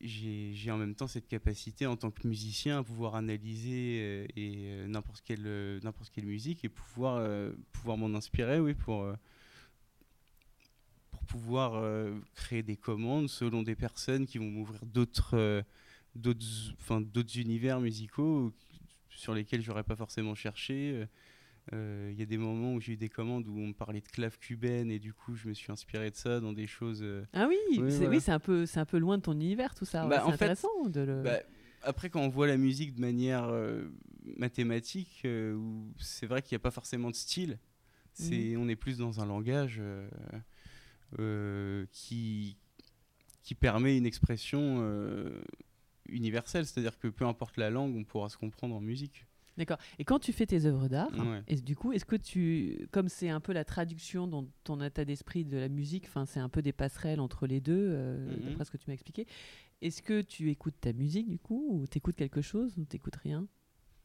j'ai 0.00 0.70
en 0.70 0.78
même 0.78 0.94
temps 0.94 1.06
cette 1.06 1.28
capacité 1.28 1.84
en 1.86 1.96
tant 1.96 2.10
que 2.10 2.26
musicien 2.26 2.78
à 2.78 2.82
pouvoir 2.82 3.16
analyser 3.16 3.98
euh, 4.00 4.26
euh, 4.38 4.86
n'importe 4.86 5.22
quelle 5.22 6.24
musique 6.24 6.64
et 6.64 6.70
pouvoir 6.70 7.20
m'en 7.84 8.14
inspirer 8.14 8.74
pour 8.74 9.06
pouvoir 11.26 11.84
créer 12.34 12.62
des 12.62 12.76
commandes 12.76 13.28
selon 13.28 13.62
des 13.62 13.76
personnes 13.76 14.26
qui 14.26 14.38
vont 14.38 14.50
m'ouvrir 14.50 14.80
d'autres 14.86 15.64
univers 17.36 17.80
musicaux 17.80 18.54
sur 19.10 19.34
lesquels 19.34 19.60
j'aurais 19.60 19.84
pas 19.84 19.96
forcément 19.96 20.34
cherché 20.34 21.06
il 21.72 22.18
y 22.18 22.22
a 22.22 22.26
des 22.26 22.38
moments 22.38 22.74
où 22.74 22.80
j'ai 22.80 22.94
eu 22.94 22.96
des 22.96 23.08
commandes 23.08 23.46
où 23.46 23.56
on 23.58 23.68
me 23.68 23.72
parlait 23.72 24.00
de 24.00 24.08
clave 24.08 24.38
cubaine 24.38 24.90
et 24.90 24.98
du 24.98 25.12
coup 25.12 25.34
je 25.34 25.48
me 25.48 25.54
suis 25.54 25.70
inspiré 25.70 26.10
de 26.10 26.16
ça 26.16 26.40
dans 26.40 26.52
des 26.52 26.66
choses. 26.66 27.00
Euh, 27.02 27.24
ah 27.32 27.46
oui, 27.48 27.56
c'est 27.90 28.08
oui, 28.08 28.20
un 28.26 28.38
peu 28.40 28.66
c'est 28.66 28.80
un 28.80 28.84
peu 28.84 28.98
loin 28.98 29.18
de 29.18 29.22
ton 29.22 29.32
univers 29.32 29.74
tout 29.74 29.84
ça. 29.84 30.06
Bah, 30.06 30.22
c'est 30.26 30.32
intéressant 30.32 30.86
de 30.86 31.00
le. 31.00 31.22
Bah, 31.22 31.38
après 31.82 32.10
quand 32.10 32.20
on 32.20 32.28
voit 32.28 32.46
la 32.46 32.56
musique 32.56 32.94
de 32.94 33.00
manière 33.00 33.48
euh, 33.48 33.84
mathématique, 34.36 35.26
c'est 35.98 36.26
vrai 36.26 36.42
qu'il 36.42 36.56
n'y 36.56 36.60
a 36.60 36.62
pas 36.62 36.70
forcément 36.70 37.10
de 37.10 37.16
style. 37.16 37.58
C'est 38.12 38.56
mhm. 38.56 38.62
on 38.62 38.68
est 38.68 38.76
plus 38.76 38.98
dans 38.98 39.20
un 39.20 39.26
langage 39.26 39.80
qui 41.92 42.56
qui 43.42 43.54
permet 43.54 43.96
une 43.96 44.06
expression 44.06 44.84
universelle, 46.08 46.66
c'est-à-dire 46.66 46.98
que 46.98 47.08
peu 47.08 47.24
importe 47.24 47.56
la 47.56 47.70
langue, 47.70 47.94
on 47.96 48.04
pourra 48.04 48.28
se 48.28 48.36
comprendre 48.36 48.74
en 48.74 48.80
musique. 48.80 49.26
D'accord. 49.60 49.76
Et 49.98 50.04
quand 50.06 50.18
tu 50.18 50.32
fais 50.32 50.46
tes 50.46 50.64
œuvres 50.64 50.88
d'art, 50.88 51.10
et 51.46 51.56
du 51.56 51.76
coup, 51.76 51.92
est-ce 51.92 52.06
que 52.06 52.16
tu, 52.16 52.88
comme 52.92 53.10
c'est 53.10 53.28
un 53.28 53.40
peu 53.40 53.52
la 53.52 53.62
traduction 53.66 54.26
dans 54.26 54.46
ton 54.64 54.80
état 54.80 55.04
d'esprit 55.04 55.44
de 55.44 55.58
la 55.58 55.68
musique, 55.68 56.06
enfin 56.06 56.24
c'est 56.24 56.40
un 56.40 56.48
peu 56.48 56.62
des 56.62 56.72
passerelles 56.72 57.20
entre 57.20 57.46
les 57.46 57.60
deux, 57.60 57.90
euh, 57.90 58.26
mhm. 58.26 58.48
d'après 58.48 58.64
ce 58.64 58.70
que 58.70 58.78
tu 58.78 58.84
m'as 58.88 58.94
expliqué. 58.94 59.26
Est-ce 59.82 60.00
que 60.00 60.22
tu 60.22 60.50
écoutes 60.50 60.80
ta 60.80 60.94
musique 60.94 61.28
du 61.28 61.38
coup, 61.38 61.66
ou 61.70 61.86
t'écoutes 61.86 62.16
quelque 62.16 62.40
chose, 62.40 62.78
ou 62.78 62.86
t'écoutes 62.86 63.16
rien 63.16 63.46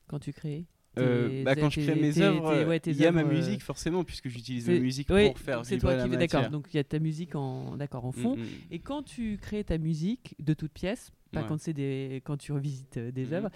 quand 0.07 0.19
tu 0.19 0.33
crées? 0.33 0.65
Euh, 0.97 1.43
bah, 1.43 1.55
quand 1.55 1.69
je 1.69 1.81
crée 1.81 1.95
mes 1.95 2.19
œuvres, 2.19 2.53
il 2.85 2.97
y 2.97 3.05
a 3.05 3.11
ma 3.13 3.21
euh, 3.21 3.25
musique 3.25 3.61
forcément 3.63 4.03
puisque 4.03 4.27
j'utilise 4.27 4.69
la 4.69 4.79
musique 4.79 5.07
pour 5.07 5.39
faire 5.39 5.63
vibrer 5.63 5.79
toi 5.79 6.03
qui 6.03 6.09
la 6.09 6.17
D'accord, 6.17 6.49
donc 6.49 6.67
il 6.73 6.77
y 6.77 6.79
a 6.79 6.83
ta 6.83 6.99
musique 6.99 7.35
en 7.35 7.77
d'accord 7.77 8.05
en 8.05 8.11
fond. 8.11 8.35
Mm, 8.35 8.41
mm. 8.41 8.47
Et 8.71 8.79
quand 8.79 9.03
tu 9.03 9.37
crées 9.41 9.63
ta 9.63 9.77
musique 9.77 10.35
de 10.39 10.53
toutes 10.53 10.73
pièces, 10.73 11.11
pas 11.35 11.43
quand 11.43 11.59
c'est 11.59 11.73
des 11.73 12.21
quand 12.25 12.37
tu 12.37 12.51
revisites 12.51 12.97
des 12.97 13.25
mm, 13.25 13.33
œuvres, 13.33 13.49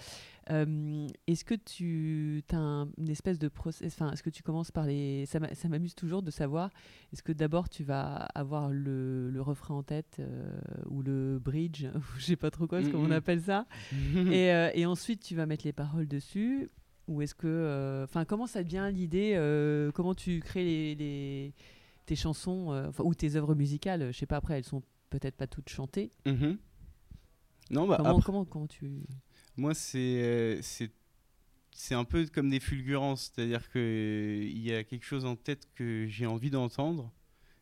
euh, 0.50 1.06
est-ce 1.26 1.44
que 1.44 1.54
tu 1.54 2.42
as 2.52 2.56
une 2.56 3.08
espèce 3.08 3.38
de 3.38 3.48
process 3.48 3.92
Enfin, 3.94 4.12
est-ce 4.12 4.22
que 4.22 4.30
tu 4.30 4.42
commences 4.42 4.70
par 4.70 4.86
les 4.86 5.26
Ça 5.26 5.38
m'amuse 5.68 5.94
toujours 5.94 6.22
de 6.22 6.30
savoir. 6.30 6.70
Est-ce 7.12 7.22
que 7.22 7.32
d'abord 7.32 7.68
tu 7.68 7.84
vas 7.84 8.14
avoir 8.34 8.70
le, 8.70 9.30
le 9.30 9.42
refrain 9.42 9.74
en 9.74 9.82
tête 9.82 10.16
euh, 10.18 10.58
ou 10.88 11.02
le 11.02 11.38
bridge, 11.38 11.86
je 12.18 12.24
sais 12.24 12.36
pas 12.36 12.50
trop 12.50 12.66
quoi, 12.66 12.82
comment 12.82 13.04
on 13.04 13.10
appelle 13.10 13.40
ça, 13.40 13.66
et, 13.92 14.52
euh, 14.52 14.70
et, 14.74 14.86
ensuite 14.86 15.22
tu 15.22 15.34
vas 15.34 15.46
mettre 15.46 15.66
les 15.66 15.72
paroles 15.72 16.08
dessus. 16.08 16.68
Ou 17.08 17.22
est-ce 17.22 17.34
que, 17.34 18.02
enfin, 18.04 18.24
comment 18.24 18.46
ça 18.46 18.62
devient 18.62 18.88
l'idée 18.92 19.34
Comment 19.94 20.14
tu 20.14 20.38
crées 20.38 20.62
les, 20.62 20.94
les 20.94 21.54
tes 22.06 22.14
chansons 22.14 22.92
ou 23.00 23.14
tes 23.16 23.34
œuvres 23.34 23.56
musicales 23.56 24.12
Je 24.12 24.18
sais 24.18 24.26
pas. 24.26 24.36
Après, 24.36 24.56
elles 24.56 24.64
sont 24.64 24.82
peut-être 25.10 25.34
pas 25.34 25.48
toutes 25.48 25.68
chantées. 25.68 26.12
Mm-hmm. 26.24 26.56
Non, 27.70 27.86
bah 27.86 27.96
comment, 27.98 28.20
comment, 28.20 28.44
comment 28.44 28.66
tu 28.66 28.90
moi, 29.56 29.74
c'est 29.74 30.60
c'est 31.72 31.94
un 31.94 32.04
peu 32.04 32.26
comme 32.26 32.50
des 32.50 32.60
fulgurances, 32.60 33.32
c'est-à-dire 33.32 33.70
qu'il 33.70 34.58
y 34.58 34.72
a 34.74 34.84
quelque 34.84 35.04
chose 35.04 35.24
en 35.24 35.36
tête 35.36 35.68
que 35.74 36.06
j'ai 36.08 36.26
envie 36.26 36.50
d'entendre. 36.50 37.12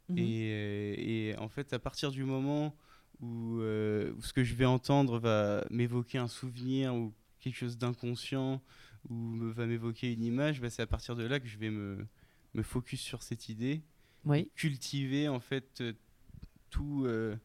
Mhm. 0.09 0.19
Et, 0.19 1.29
et, 1.29 1.37
en 1.37 1.49
fait, 1.49 1.73
à 1.73 1.79
partir 1.79 2.11
du 2.11 2.25
moment 2.25 2.75
où, 3.21 3.61
euh, 3.61 4.13
où, 4.17 4.23
ce 4.23 4.33
que 4.33 4.45
je 4.45 4.55
vais 4.55 4.65
entendre 4.65 5.19
va 5.19 5.65
m'évoquer 5.71 6.19
un 6.19 6.29
souvenir 6.29 6.95
ou 6.95 7.13
quelque 7.41 7.57
chose 7.57 7.77
d'inconscient 7.77 8.63
ou 9.11 9.39
va 9.53 9.67
m'évoquer 9.67 10.13
une 10.13 10.25
image, 10.25 10.61
bah, 10.61 10.71
c'est 10.71 10.83
à 10.83 10.87
partir 10.87 11.15
de 11.15 11.25
là 11.25 11.39
que 11.39 11.47
je 11.47 11.59
vais 11.59 11.71
me, 11.71 12.07
me 12.55 12.63
focus 12.63 13.01
sur 13.01 13.23
cette 13.23 13.49
idée, 13.49 13.83
oui. 14.25 14.51
cultiver 14.57 15.29
en 15.29 15.41
fait 15.41 15.81
euh, 15.81 15.93
tout 16.71 17.05
euh, 17.05 17.37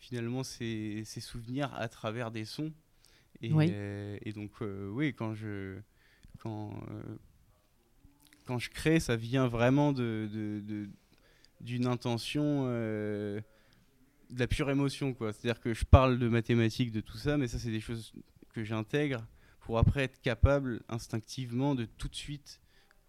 finalement 0.00 0.42
ces, 0.42 1.02
ces, 1.04 1.20
souvenirs 1.20 1.72
à 1.74 1.88
travers 1.88 2.30
des 2.30 2.44
sons. 2.44 2.72
Et, 3.42 3.52
euh, 3.54 4.18
et 4.22 4.32
donc, 4.32 4.50
euh, 4.60 4.88
oui, 4.90 5.14
quand 5.14 5.34
je, 5.34 5.78
quand, 6.38 6.72
euh, 6.90 7.16
quand 8.46 8.58
je 8.58 8.70
crée, 8.70 8.98
ça 8.98 9.16
vient 9.16 9.46
vraiment 9.46 9.92
de, 9.92 10.28
de, 10.32 10.88
d'une 11.60 11.86
intention, 11.86 12.64
de 12.64 13.42
la 14.36 14.46
pure 14.46 14.70
émotion. 14.70 15.14
Quoi. 15.14 15.32
C'est-à-dire 15.32 15.60
que 15.60 15.74
je 15.74 15.84
parle 15.84 16.18
de 16.18 16.28
mathématiques, 16.28 16.92
de 16.92 17.00
tout 17.00 17.18
ça, 17.18 17.36
mais 17.36 17.46
ça, 17.46 17.58
c'est 17.58 17.70
des 17.70 17.80
choses 17.80 18.12
que 18.52 18.64
j'intègre 18.64 19.24
pour 19.60 19.78
après 19.78 20.04
être 20.04 20.20
capable 20.20 20.82
instinctivement 20.88 21.74
de 21.74 21.84
tout 21.84 22.08
de 22.08 22.16
suite 22.16 22.60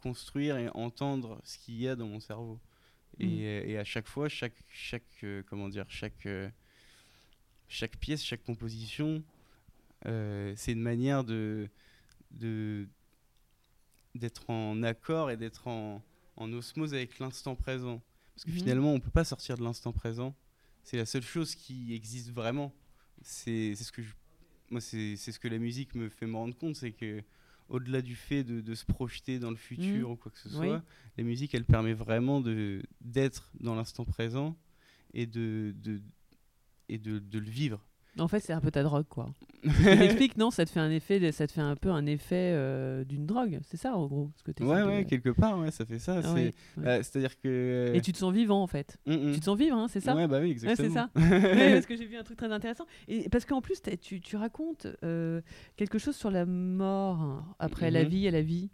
construire 0.02 0.58
et 0.58 0.70
entendre 0.74 1.40
ce 1.44 1.58
qu'il 1.58 1.76
y 1.76 1.88
a 1.88 1.96
dans 1.96 2.08
mon 2.08 2.20
cerveau. 2.20 2.60
Et, 3.20 3.28
mmh. 3.28 3.70
et, 3.70 3.78
à 3.78 3.84
chaque 3.84 4.08
fois, 4.08 4.30
chaque, 4.30 4.64
chaque, 4.70 5.26
comment 5.48 5.70
dire, 5.70 5.86
chaque, 5.90 6.28
chaque 7.72 7.98
pièce, 7.98 8.24
chaque 8.24 8.44
composition 8.44 9.24
euh, 10.08 10.54
c'est 10.56 10.72
une 10.72 10.82
manière 10.82 11.24
de, 11.24 11.70
d'être 14.16 14.50
en 14.50 14.82
accord 14.84 15.32
et 15.32 15.38
d'être 15.38 15.68
en, 15.68 16.02
osmose 16.38 16.94
avec 16.94 17.20
l'instant 17.20 17.56
présent. 17.56 18.02
Parce 18.36 18.46
que 18.46 18.52
mhm. 18.52 18.58
finalement, 18.58 18.92
on 18.92 18.96
ne 18.96 19.00
peut 19.00 19.12
pas 19.12 19.24
sortir 19.24 19.58
de 19.58 19.64
l'instant 19.64 19.92
présent. 19.92 20.36
C'est 20.84 20.98
la 20.98 21.06
seule 21.06 21.22
chose 21.22 21.54
qui 21.54 21.94
existe 21.94 22.32
vraiment. 22.32 22.74
C'est, 23.22 23.76
ce 23.76 23.92
que 23.92 24.02
moi, 24.72 24.82
c'est, 24.82 25.16
ce 25.16 25.38
que 25.38 25.48
la 25.48 25.60
musique 25.60 25.94
me 25.94 26.10
fait 26.10 26.26
me 26.26 26.36
rendre 26.36 26.58
compte, 26.58 26.76
c'est 26.76 26.92
que 26.92 27.22
au-delà 27.70 28.02
du 28.02 28.16
fait 28.16 28.44
de, 28.44 28.76
se 28.76 28.86
projeter 28.86 29.40
dans 29.40 29.52
le 29.52 29.56
futur 29.56 30.08
mhm. 30.08 30.14
ou 30.14 30.16
quoi 30.16 30.32
que 30.32 30.40
ce 30.40 30.50
soit, 30.50 30.84
la 31.18 31.24
musique, 31.24 31.54
elle 31.54 31.64
permet 31.64 31.94
vraiment 31.94 32.42
de, 32.42 32.82
d'être 33.02 33.52
dans 33.60 33.76
l'instant 33.76 34.04
présent 34.04 34.58
et 35.14 35.26
de, 35.28 35.76
de 35.78 36.02
et 36.92 36.98
de, 37.00 37.20
de, 37.20 37.40
le 37.40 37.50
vivre. 37.50 37.80
En 38.20 38.28
fait, 38.28 38.42
c'est 38.42 38.52
un 38.52 38.60
peu 38.60 38.72
ta 38.72 38.84
drogue, 38.84 39.06
quoi. 39.08 39.30
T'expliques, 39.84 40.36
non 40.38 40.52
Ça 40.52 40.66
te 40.66 40.70
fait 40.70 40.82
un 40.82 40.92
effet, 40.92 41.32
ça 41.32 41.48
te 41.48 41.54
fait 41.54 41.62
un 41.62 41.76
peu 41.78 41.90
un 41.90 42.06
effet 42.06 42.52
euh, 42.54 43.06
d'une 43.06 43.26
drogue, 43.26 43.60
c'est 43.64 43.78
ça 43.78 43.96
en 43.96 44.06
gros 44.08 44.30
ce 44.36 44.44
que 44.44 44.64
Ouais, 44.64 44.84
ouais, 44.84 45.06
quelque 45.06 45.30
part, 45.30 45.58
ouais, 45.60 45.72
ça 45.72 45.86
fait 45.86 46.00
ça. 46.00 46.16
Ah 46.18 46.22
c'est, 46.24 46.34
ouais, 46.34 46.54
ouais. 46.78 46.88
à 47.16 47.20
dire 47.20 47.40
que. 47.40 47.92
Et 47.96 48.02
tu 48.02 48.12
te 48.12 48.18
sens 48.18 48.34
vivant 48.34 48.62
en 48.62 48.68
fait. 48.68 48.98
Mm, 49.06 49.14
mm. 49.14 49.34
Tu 49.34 49.40
te 49.40 49.46
sens 49.46 49.58
vivre, 49.58 49.78
hein, 49.78 49.88
c'est 49.88 50.02
ça 50.02 50.14
Ouais, 50.16 50.28
bah 50.28 50.40
oui, 50.40 50.48
Ouais, 50.48 50.52
exactement. 50.52 50.88
c'est 50.90 50.94
ça. 50.94 51.10
Ouais, 51.16 51.74
parce 51.74 51.86
que 51.86 51.96
j'ai 51.96 52.06
vu 52.06 52.18
un 52.18 52.24
truc 52.24 52.38
très 52.38 52.52
intéressant. 52.52 52.86
Et 53.08 53.30
parce 53.30 53.46
qu'en 53.46 53.62
plus, 53.62 53.82
tu, 54.02 54.20
tu 54.20 54.36
racontes 54.36 54.88
euh, 55.04 55.42
quelque 55.78 55.98
chose 55.98 56.16
sur 56.18 56.32
la 56.32 56.46
mort 56.46 57.22
hein, 57.22 57.46
après 57.60 57.92
la 57.92 58.04
Mhm. 58.04 58.10
vie 58.10 58.28
à 58.28 58.32
la 58.32 58.42
vie. 58.42 58.70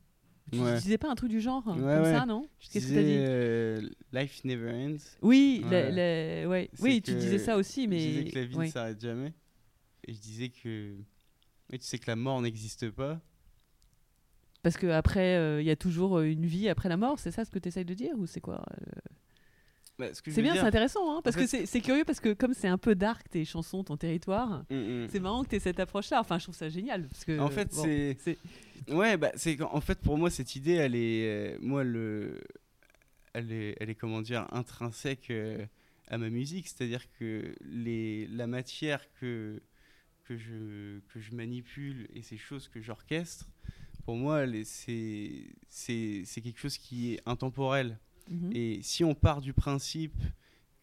Tu 0.52 0.60
Ouais. 0.60 0.80
disais 0.80 0.98
pas 0.98 1.10
un 1.12 1.16
truc 1.16 1.30
du 1.30 1.42
genre 1.42 1.62
hein, 1.68 1.74
Ouais, 1.76 1.82
comme 1.96 2.04
ouais. 2.04 2.14
ça, 2.14 2.26
non 2.26 2.48
Qu'est-ce 2.72 2.88
que 2.88 2.94
t'as 2.94 3.02
dit? 3.02 3.08
disais, 3.08 3.26
euh, 3.28 3.82
Life 4.14 4.44
never 4.46 4.72
ends. 4.72 4.98
Oui, 5.22 5.60
la- 5.64 5.70
Ouais. 5.70 5.92
la- 6.44 6.48
ouais. 6.50 6.70
C'est 6.74 6.84
oui, 6.84 7.02
tu 7.02 7.16
disais 7.16 7.38
ça 7.40 7.58
aussi, 7.58 7.88
mais 7.88 8.00
Je 8.00 8.08
disais 8.08 8.32
que 8.32 8.40
la 8.40 8.46
vie 8.46 8.58
ne 8.58 8.66
s'arrête 8.68 9.02
jamais. 9.02 9.34
Et 10.08 10.14
je 10.14 10.20
disais 10.20 10.50
que. 10.50 10.96
Oui, 11.72 11.80
tu 11.80 11.86
sais 11.86 11.98
que 12.00 12.10
la 12.10 12.16
mort 12.16 12.42
n'existe 12.42 12.90
pas. 12.92 13.20
parce 14.64 14.78
que 14.78 14.88
après, 14.88 15.62
il 15.62 15.66
y 15.66 15.70
a 15.72 15.76
toujours 15.76 16.18
euh, 16.20 16.24
une 16.32 16.46
vie 16.46 16.68
après 16.70 16.90
la 16.90 16.98
mort. 16.98 17.20
C'est 17.20 17.32
ça 17.32 17.44
ce 17.46 17.52
que 17.52 17.60
tu 17.60 17.68
essayes 17.70 17.86
de 17.86 17.94
dire 17.94 18.14
ou 18.18 18.26
c'est 18.26 18.42
quoi 18.42 18.64
euh? 18.74 19.16
Bah, 20.00 20.08
C'est 20.14 20.42
bien, 20.44 20.54
dire- 20.54 20.62
c'est 20.62 20.68
intéressant, 20.68 21.18
hein, 21.18 21.22
parce 21.24 21.36
fait- 21.36 21.62
que 21.62 21.66
c'est 21.66 21.82
curieux 21.82 22.04
parce 22.06 22.20
que 22.20 22.34
comme 22.34 22.54
c'est 22.54 22.68
un 22.68 22.78
peu 22.78 22.94
dark 22.94 23.28
tes 23.30 23.46
chansons, 23.46 23.84
ton 23.84 23.98
territoire. 23.98 24.64
Mm, 24.70 24.76
mm. 25.06 25.08
C'est 25.10 25.20
marrant 25.20 25.44
que 25.44 25.50
tu 25.50 25.56
aies 25.56 25.60
cette 25.60 25.80
approche-là. 25.80 26.20
Enfin, 26.22 26.38
je 26.38 26.44
trouve 26.44 26.56
ça 26.56 26.70
génial. 26.70 27.08
Parce 27.08 27.26
que, 27.26 27.40
En 27.40 27.50
fait, 27.50 27.74
bon, 27.74 27.84
c'est-. 27.84 28.38
Ouais, 28.90 29.18
bah, 29.18 29.32
c'est 29.36 29.60
en 29.62 29.82
fait 29.82 30.00
pour 30.00 30.18
moi 30.20 30.30
cette 30.30 30.56
idée, 30.56 30.74
elle 30.74 30.94
est, 30.96 31.56
euh, 31.56 31.58
moi 31.62 31.84
le, 31.84 32.40
elle 33.34 33.52
est, 33.52 33.76
elle 33.80 33.90
est 33.90 33.96
comment 33.96 34.22
dire 34.22 34.48
intrinsèque 34.52 35.32
euh, 35.32 35.66
à 36.10 36.18
ma 36.20 36.30
musique, 36.30 36.68
c'est-à-dire 36.68 37.04
que 37.20 37.56
les, 37.66 38.28
la 38.28 38.46
matière 38.48 39.02
que 39.20 39.62
que 40.26 40.38
je 40.38 41.00
que 41.12 41.20
je 41.20 41.34
manipule 41.34 42.08
et 42.14 42.22
ces 42.22 42.38
choses 42.38 42.68
que 42.68 42.82
j'orchestre, 42.82 43.50
pour 44.06 44.16
moi, 44.16 44.44
c'est 44.64 45.48
quelque 46.36 46.60
chose 46.60 46.78
qui 46.78 47.14
est 47.16 47.22
intemporel. 47.26 47.98
Mhm. 48.30 48.52
Et 48.54 48.80
si 48.82 49.04
on 49.04 49.16
part 49.16 49.42
du 49.42 49.54
principe 49.54 50.22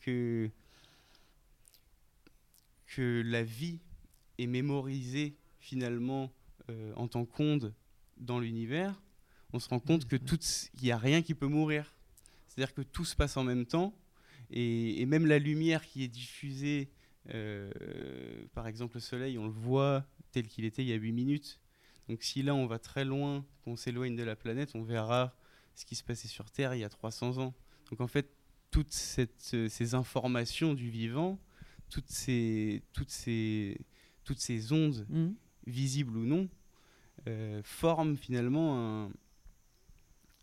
que, 0.00 0.50
que 2.87 3.22
la 3.24 3.42
vie 3.42 3.80
est 4.38 4.46
mémorisée 4.46 5.37
finalement 5.59 6.33
euh, 6.70 6.92
en 6.96 7.09
tant 7.09 7.24
qu'onde 7.24 7.74
dans 8.16 8.38
l'univers, 8.38 9.00
on 9.52 9.59
se 9.59 9.68
rend 9.68 9.80
compte 9.80 10.07
que 10.07 10.16
tout, 10.16 10.38
il 10.74 10.85
n'y 10.85 10.92
a 10.92 10.98
rien 10.98 11.22
qui 11.22 11.35
peut 11.35 11.46
mourir. 11.46 11.94
C'est-à-dire 12.48 12.74
que 12.74 12.83
tout 12.83 13.04
se 13.04 13.16
passe 13.16 13.37
en 13.37 13.44
même 13.44 13.66
temps, 13.66 13.94
et, 14.50 15.00
et 15.00 15.07
même 15.07 15.26
la 15.26 15.38
lumière 15.38 15.87
qui 15.87 16.04
est 16.04 16.09
diffusée, 16.09 16.90
euh, 17.33 17.70
par 18.52 18.66
exemple 18.66 18.96
le 18.96 19.00
soleil, 19.00 19.38
on 19.38 19.46
le 19.46 19.52
voit 19.52 20.04
tel 20.33 20.46
qu'il 20.46 20.64
était 20.64 20.83
il 20.83 20.88
y 20.88 20.92
a 20.92 20.96
8 20.96 21.12
minutes. 21.12 21.61
Donc 22.09 22.22
si 22.22 22.42
là 22.42 22.54
on 22.54 22.66
va 22.66 22.78
très 22.78 23.04
loin, 23.04 23.44
qu'on 23.64 23.76
s'éloigne 23.76 24.16
de 24.16 24.22
la 24.22 24.37
planète, 24.37 24.72
on 24.74 24.83
verra 24.83 25.35
ce 25.74 25.84
qui 25.84 25.94
se 25.96 26.04
passait 26.04 26.28
sur 26.28 26.50
Terre 26.50 26.74
il 26.74 26.80
y 26.80 26.84
a 26.84 26.88
300 26.88 27.38
ans. 27.38 27.54
Donc 27.90 28.00
en 28.00 28.06
fait, 28.06 28.28
toutes 28.70 28.92
cette, 28.92 29.50
euh, 29.54 29.68
ces 29.68 29.94
informations 29.94 30.74
du 30.74 30.88
vivant, 30.90 31.38
toutes 31.90 32.08
ces, 32.10 32.82
toutes 32.92 33.10
ces, 33.10 33.78
toutes 34.24 34.40
ces 34.40 34.72
ondes, 34.72 35.06
Mhm. 35.08 35.34
visibles 35.66 36.16
ou 36.16 36.24
non, 36.26 36.48
euh, 37.28 37.60
forment 37.64 38.16
finalement 38.16 39.04
un, 39.06 39.12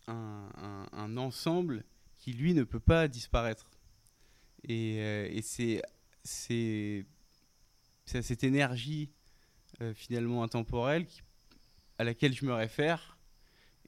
un, 0.08 0.48
un- 0.56 0.88
un 0.92 1.16
ensemble 1.16 1.84
qui, 2.16 2.32
lui, 2.32 2.54
ne 2.54 2.64
peut 2.64 2.80
pas 2.80 3.08
disparaître. 3.08 3.70
Et, 4.68 4.98
euh, 5.00 5.28
et 5.30 5.42
c'est 5.42 5.82
c'est 6.24 7.04
c'est 8.04 8.18
à 8.18 8.22
cette 8.22 8.44
énergie 8.44 9.10
euh, 9.80 9.92
finalement 9.94 10.42
intemporelle 10.44 11.06
qui- 11.06 11.22
à 11.98 12.04
laquelle 12.04 12.32
je 12.34 12.44
me 12.44 12.52
réfère 12.54 13.18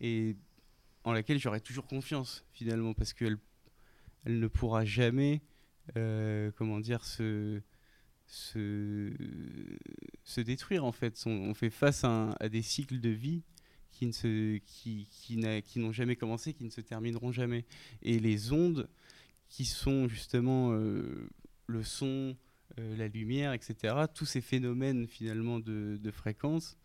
et 0.00 0.36
en 1.04 1.12
laquelle 1.12 1.38
j'aurai 1.38 1.60
toujours 1.60 1.86
confiance 1.86 2.44
finalement 2.52 2.94
parce 2.94 3.12
qu'elle 3.12 3.38
elle 4.24 4.40
ne 4.40 4.46
pourra 4.46 4.84
jamais 4.84 5.42
euh, 5.96 6.50
comment 6.56 6.80
dire 6.80 7.04
se, 7.04 7.60
se, 8.26 9.12
se 10.24 10.40
détruire 10.40 10.84
en 10.84 10.92
fait. 10.92 11.22
On, 11.26 11.52
fait 11.54 11.70
face 11.70 12.04
à, 12.04 12.36
des 12.48 12.62
cycles 12.62 13.00
de 13.00 13.10
vie 13.10 13.42
qui 13.90 14.06
ne 14.06 14.12
se 14.12 14.56
qui, 14.58 15.06
qui, 15.10 15.78
n'ont 15.78 15.92
jamais 15.92 16.16
commencé 16.16 16.54
qui 16.54 16.64
ne 16.64 16.70
se 16.70 16.80
termineront 16.80 17.32
jamais. 17.32 17.64
Et 18.02 18.18
les 18.18 18.52
ondes 18.52 18.88
qui 19.48 19.66
sont 19.66 20.08
justement 20.08 20.72
euh, 20.72 21.28
le 21.66 21.82
son 21.82 22.34
euh, 22.78 22.96
la 22.96 23.08
lumière 23.08 23.52
etc 23.52 23.94
tous 24.12 24.24
ces 24.24 24.40
phénomènes 24.40 25.06
finalement 25.06 25.60
de, 25.60 25.98
de 26.02 26.10
fréquence 26.10 26.78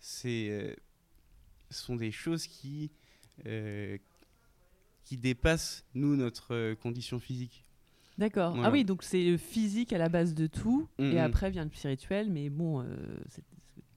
c'est 0.00 0.76
sont 1.70 1.94
des 1.94 2.10
choses 2.10 2.46
qui 2.46 2.90
qui 5.04 5.16
dépassent 5.16 5.84
nous 5.94 6.16
notre 6.16 6.54
euh, 6.54 6.74
condition 6.74 7.18
physique 7.18 7.64
D'accord. 8.18 8.52
Voilà. 8.52 8.68
Ah 8.68 8.70
oui, 8.70 8.84
donc 8.84 9.02
c'est 9.02 9.24
le 9.24 9.38
physique 9.38 9.92
à 9.94 9.98
la 9.98 10.08
base 10.10 10.34
de 10.34 10.46
tout, 10.46 10.88
Mhm. 10.98 11.12
et 11.12 11.18
après 11.20 11.50
vient 11.50 11.64
le 11.64 11.70
spirituel, 11.70 12.28
mais 12.30 12.50
bon, 12.50 12.82
euh, 12.82 12.84
c'est- 13.30 13.42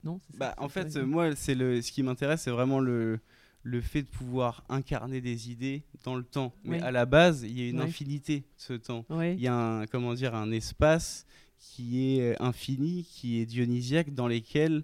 non 0.05 0.21
Bah, 0.37 0.53
en 0.57 0.69
fait, 0.69 0.95
euh, 0.95 1.05
moi, 1.05 1.35
c'est 1.35 1.55
le, 1.55 1.81
ce 1.81 1.91
qui 1.91 2.03
m'intéresse, 2.03 2.41
c'est 2.43 2.51
vraiment 2.51 2.79
le, 2.79 3.19
le 3.63 3.81
fait 3.81 4.03
de 4.03 4.07
pouvoir 4.07 4.63
incarner 4.69 5.19
des 5.19 5.51
idées 5.51 5.83
dans 6.05 6.15
le 6.15 6.23
temps. 6.23 6.53
Mais 6.63 6.77
Oui. 6.77 6.83
à 6.83 6.91
la 6.91 7.05
base, 7.05 7.43
il 7.43 7.59
y 7.59 7.65
a 7.65 7.69
une 7.69 7.81
infinité 7.81 8.39
de 8.39 8.45
ce 8.57 8.73
temps. 8.73 9.05
Il 9.09 9.39
y 9.41 9.47
a 9.47 9.55
un, 9.55 9.87
comment 9.87 10.13
dire, 10.13 10.35
un 10.35 10.51
espace 10.51 11.25
qui 11.59 12.17
est 12.17 12.21
euh, 12.33 12.35
infini, 12.39 13.03
qui 13.05 13.39
est 13.39 13.45
dionysiaque, 13.45 14.13
dans 14.13 14.27
lesquels 14.27 14.83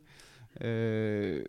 euh, 0.63 1.43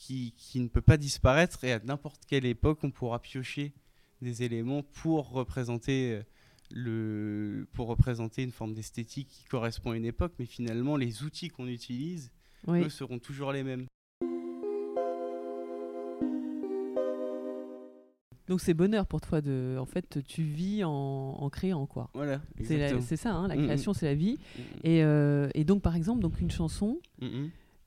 qui, 0.00 0.32
qui 0.38 0.60
ne 0.60 0.68
peut 0.68 0.80
pas 0.80 0.96
disparaître 0.96 1.62
et 1.62 1.72
à 1.72 1.78
n'importe 1.80 2.22
quelle 2.26 2.46
époque, 2.46 2.78
on 2.84 2.90
pourra 2.90 3.20
piocher 3.20 3.74
des 4.22 4.42
éléments 4.42 4.82
pour 4.82 5.30
représenter 5.30 6.12
euh, 6.14 6.22
le 6.70 7.66
pour 7.74 7.86
représenter 7.88 8.42
une 8.42 8.50
forme 8.52 8.72
d'esthétique 8.72 9.28
qui 9.28 9.44
correspond 9.44 9.90
à 9.90 9.96
une 9.96 10.04
époque 10.06 10.32
mais 10.38 10.46
finalement 10.46 10.96
les 10.96 11.22
outils 11.22 11.48
qu'on 11.48 11.66
utilise 11.66 12.30
Oui. 12.66 12.84
eux 12.84 12.88
seront 12.88 13.18
toujours 13.18 13.52
les 13.52 13.62
mêmes. 13.62 13.86
Donc 18.48 18.60
c'est 18.60 18.74
bonheur 18.74 19.06
pour 19.06 19.20
toi 19.20 19.40
de, 19.40 19.76
en 19.78 19.84
fait, 19.86 20.24
tu 20.26 20.42
vis 20.42 20.82
en, 20.82 20.90
en 20.90 21.50
créant 21.50 21.86
quoi. 21.86 22.10
Voilà, 22.14 22.40
C'est 22.64 23.16
ça, 23.16 23.32
hein, 23.32 23.46
la 23.46 23.54
Mhm. 23.54 23.64
création, 23.66 23.92
c'est 23.92 24.06
la 24.06 24.14
vie. 24.14 24.38
Et, 24.82 25.04
euh, 25.04 25.48
et 25.54 25.64
donc 25.64 25.82
par 25.82 25.94
exemple, 25.94 26.20
donc 26.20 26.40
une 26.40 26.50
chanson. 26.50 26.98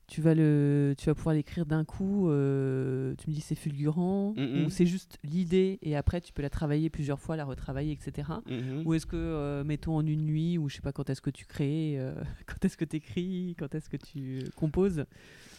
Tu 0.06 0.20
vas 0.20 0.34
le, 0.34 0.94
tu 0.98 1.06
vas 1.06 1.14
pouvoir 1.14 1.34
l'écrire 1.34 1.64
d'un 1.66 1.84
coup. 1.84 2.28
euh, 2.28 3.14
tu 3.18 3.30
me 3.30 3.34
dis 3.34 3.40
c'est 3.40 3.54
fulgurant 3.54 4.34
ou 4.66 4.70
c'est 4.70 4.86
juste 4.86 5.18
l'idée 5.24 5.78
et 5.82 5.96
après 5.96 6.20
tu 6.20 6.32
peux 6.32 6.42
la 6.42 6.50
travailler 6.50 6.90
plusieurs 6.90 7.18
fois, 7.20 7.36
la 7.36 7.44
retravailler, 7.44 7.92
etc. 7.92 8.28
Mhm. 8.46 8.82
Ou 8.84 8.94
est-ce 8.94 9.06
que, 9.06 9.16
euh, 9.16 9.64
mettons 9.64 9.96
en 9.96 10.06
une 10.06 10.24
nuit, 10.26 10.58
ou 10.58 10.68
je 10.68 10.76
sais 10.76 10.82
pas 10.82 10.92
quand 10.92 11.08
est-ce 11.10 11.20
que 11.22 11.30
tu 11.30 11.46
crées, 11.46 11.94
euh, 11.98 12.14
quand 12.46 12.64
est-ce 12.64 12.76
que 12.76 12.84
tu 12.84 12.96
écris, 12.96 13.56
quand 13.58 13.74
est-ce 13.74 13.88
que 13.88 13.96
tu 13.96 14.40
composes? 14.56 15.04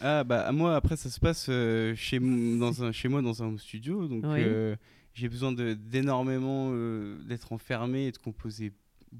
Ah 0.00 0.24
bah 0.24 0.52
moi 0.52 0.76
après 0.76 0.96
ça 0.96 1.08
se 1.10 1.18
passe 1.18 1.46
chez, 1.46 2.16
m- 2.16 2.58
dans 2.58 2.84
un, 2.84 2.92
chez 2.92 3.08
moi 3.08 3.22
dans 3.22 3.42
un 3.42 3.56
studio 3.58 4.06
donc 4.08 4.24
Oui. 4.26 4.42
j'ai 5.14 5.28
besoin 5.28 5.52
d'énormément 5.52 6.70
d'être 7.26 7.52
enfermé 7.52 8.06
et 8.06 8.12
de 8.12 8.18
composer 8.18 8.72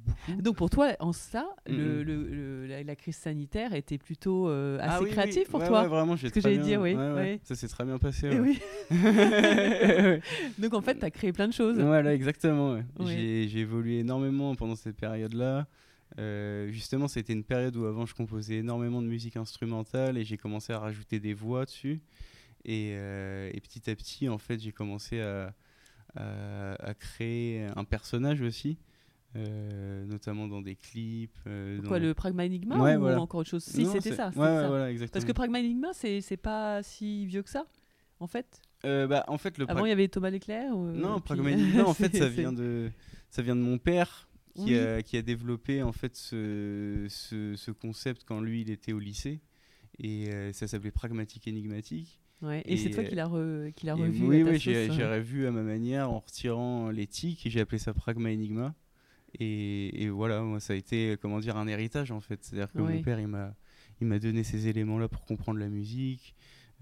beaucoup. 0.05 0.43
Donc 0.43 0.57
pour 0.57 0.71
toi, 0.71 0.95
en 1.01 1.13
ça, 1.13 1.47
le- 1.67 2.03
le- 2.03 2.67
la, 2.67 2.83
la 2.83 2.97
crise 2.97 3.17
sanitaire 3.17 3.73
était 3.75 3.99
plutôt 3.99 4.49
euh, 4.49 4.79
assez 4.81 4.89
Ah 4.91 4.99
oui, 5.01 5.05
oui. 5.07 5.11
créative 5.13 5.47
pour 5.49 5.61
Ouais, 5.61 5.67
toi 5.69 5.83
ouais, 5.83 5.89
vraiment, 5.89 6.17
j'ai 6.17 6.29
Ce 6.29 6.35
que 6.35 6.41
très 6.41 6.53
j'allais 6.55 6.65
dire, 6.65 6.81
oui, 6.81 6.95
ouais. 6.95 7.41
Ça 7.45 7.55
s'est 7.55 7.69
très 7.69 7.85
bien 7.85 7.99
passé. 7.99 8.31
Oui. 8.39 8.59
Donc 10.59 10.75
en 10.75 10.81
fait, 10.81 10.99
tu 10.99 11.05
as 11.05 11.11
créé 11.11 11.33
plein 11.33 11.49
de 11.49 11.53
choses. 11.53 11.79
Voilà, 11.79 12.15
exactement. 12.15 12.79
Oui. 12.99 13.47
J'ai- 13.49 13.57
évolué 13.61 13.99
énormément 14.01 14.55
pendant 14.55 14.77
cette 14.77 14.97
période-là. 14.97 15.67
Euh, 16.19 16.71
justement, 16.71 17.09
c'était 17.09 17.33
une 17.33 17.43
période 17.45 17.75
où 17.77 17.85
avant 17.87 18.07
je 18.07 18.15
composais 18.15 18.57
énormément 18.57 19.01
de 19.03 19.07
musique 19.09 19.37
instrumentale 19.37 20.19
et 20.19 20.25
j'ai 20.25 20.37
commencé 20.37 20.73
à 20.73 20.79
rajouter 20.79 21.19
des 21.21 21.33
voix 21.35 21.65
dessus. 21.65 22.01
Et, 22.65 22.93
euh, 22.97 23.51
et 23.53 23.61
petit 23.61 23.91
à 23.91 23.95
petit, 23.97 24.29
en 24.29 24.39
fait, 24.39 24.61
j'ai 24.61 24.73
commencé 24.73 25.21
à, 25.21 25.53
à, 26.15 26.75
à 26.75 26.95
créer 26.95 27.67
un 27.75 27.85
personnage 27.85 28.41
aussi, 28.43 28.79
notamment 30.07 30.49
dans 30.49 30.63
des 30.63 30.77
clips. 30.77 31.37
euh, 31.47 31.81
Quoi, 31.83 31.99
dans- 32.01 32.07
le 32.07 32.15
Pragma 32.15 32.45
Enigma 32.45 32.77
Ouais, 32.79 32.97
ou 32.97 33.01
voilà. 33.01 33.21
encore 33.21 33.41
autre 33.41 33.51
chose? 33.51 33.65
Si, 33.65 33.87
c'était 33.87 34.11
c'est- 34.11 34.15
ça. 34.17 34.27
Ouais, 34.29 34.33
c'était 34.33 34.41
ouais, 34.43 34.47
ça. 34.63 34.69
voilà, 34.69 34.91
exactement. 34.91 35.13
Parce 35.13 35.25
que 35.25 35.33
Pragma 35.33 35.59
Enigma, 35.59 35.89
c'est 35.93 36.21
c'est 36.21 36.37
pas 36.37 36.83
si 36.83 37.27
vieux 37.27 37.43
que 37.43 37.51
ça, 37.51 37.67
en 38.21 38.27
fait? 38.27 38.61
Euh, 38.85 39.07
bah, 39.07 39.25
en 39.29 39.39
fait, 39.39 39.59
le 39.59 39.69
Avant, 39.71 39.85
il 39.87 39.89
y 39.89 39.93
avait 39.93 40.09
Thomas 40.09 40.31
Leclerc 40.31 40.77
ou- 40.77 40.87
Non, 40.93 41.15
puis- 41.15 41.23
Pragma 41.35 41.51
Enigma, 41.53 41.85
en 41.85 41.95
fait, 41.95 42.11
C'est- 42.13 42.19
ça 42.19 42.25
c'est- 42.31 42.41
vient 42.41 42.53
de, 42.53 42.91
ça 43.31 43.43
vient 43.43 43.57
de 43.57 43.61
mon 43.63 43.79
père 43.79 44.29
qui, 44.55 44.65
Oui. 44.75 44.79
a, 44.79 45.03
qui 45.03 45.17
a 45.17 45.23
développé 45.23 45.83
en 45.83 45.93
fait 45.93 46.15
ce, 46.17 47.07
ce, 47.09 47.55
ce 47.57 47.71
concept 47.71 48.25
quand 48.25 48.41
lui 48.41 48.63
il 48.63 48.71
était 48.71 48.93
au 48.93 48.99
lycée 48.99 49.41
et 49.99 50.31
euh, 50.33 50.53
ça 50.53 50.67
s'appelait 50.67 50.91
pragmatique 50.93 51.47
énigmatique. 51.49 52.21
Ouais, 52.43 52.63
Et, 52.67 52.77
c'est 52.77 52.89
Et, 52.89 52.93
toi 52.93 53.03
euh, 53.03 53.09
qui 53.73 53.87
l'as 53.87 53.95
re- 53.95 54.01
revu. 54.03 54.25
oui, 54.27 54.43
oui, 54.43 54.59
j'ai 54.59 54.89
hein. 54.91 55.11
revu 55.11 55.47
à 55.47 55.51
ma 55.51 55.63
manière 55.63 56.11
en 56.11 56.19
retirant 56.21 56.91
les 56.91 57.07
tics 57.07 57.47
et 57.47 57.51
j'ai 57.51 57.61
appelé 57.61 57.79
ça 57.79 57.95
pragma 57.95 58.29
enigma. 58.31 58.75
Et, 59.39 60.03
et 60.05 60.09
voilà, 60.09 60.43
moi, 60.43 60.61
ça 60.61 60.73
a 60.73 60.77
été, 60.77 61.17
comment 61.21 61.41
dire, 61.41 61.57
un 61.57 61.67
héritage 61.67 62.11
en 62.11 62.21
fait. 62.21 62.43
C'est-à-dire 62.45 62.73
que 62.73 62.81
Oui. 62.81 62.95
mon 62.97 63.03
père, 63.03 63.21
il 63.21 63.27
m'a, 63.29 63.55
il 64.01 64.07
m'a 64.07 64.19
donné 64.19 64.45
ces 64.45 64.69
éléments-là 64.69 65.09
pour 65.09 65.25
comprendre 65.25 65.59
la 65.59 65.69
musique, 65.69 66.35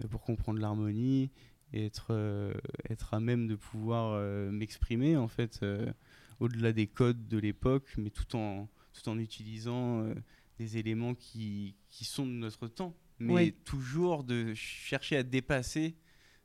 euh, 0.02 0.08
pour 0.08 0.22
comprendre 0.22 0.60
l'harmonie, 0.60 1.30
et 1.72 1.86
être, 1.86 2.08
euh, 2.10 2.52
être 2.90 3.14
à 3.14 3.20
même 3.20 3.46
de 3.48 3.56
pouvoir 3.56 4.12
euh, 4.12 4.50
m'exprimer 4.52 5.16
en 5.16 5.26
fait, 5.28 5.60
euh, 5.62 5.92
au-delà 6.40 6.72
des 6.72 6.86
codes 6.86 7.26
de 7.28 7.38
l'époque, 7.38 7.92
mais 7.98 8.10
tout 8.10 8.36
en, 8.36 8.68
tout 8.92 9.08
en 9.08 9.18
utilisant 9.18 10.02
euh, 10.04 10.14
des 10.58 10.76
éléments 10.78 11.14
qui, 11.14 11.74
qui 11.90 12.04
sont 12.04 12.26
de 12.26 12.32
notre 12.32 12.68
temps. 12.68 12.94
Mais 13.18 13.32
Oui. 13.34 13.54
toujours 13.64 14.22
de 14.24 14.54
chercher 14.54 15.16
à 15.16 15.22
dépasser 15.24 15.96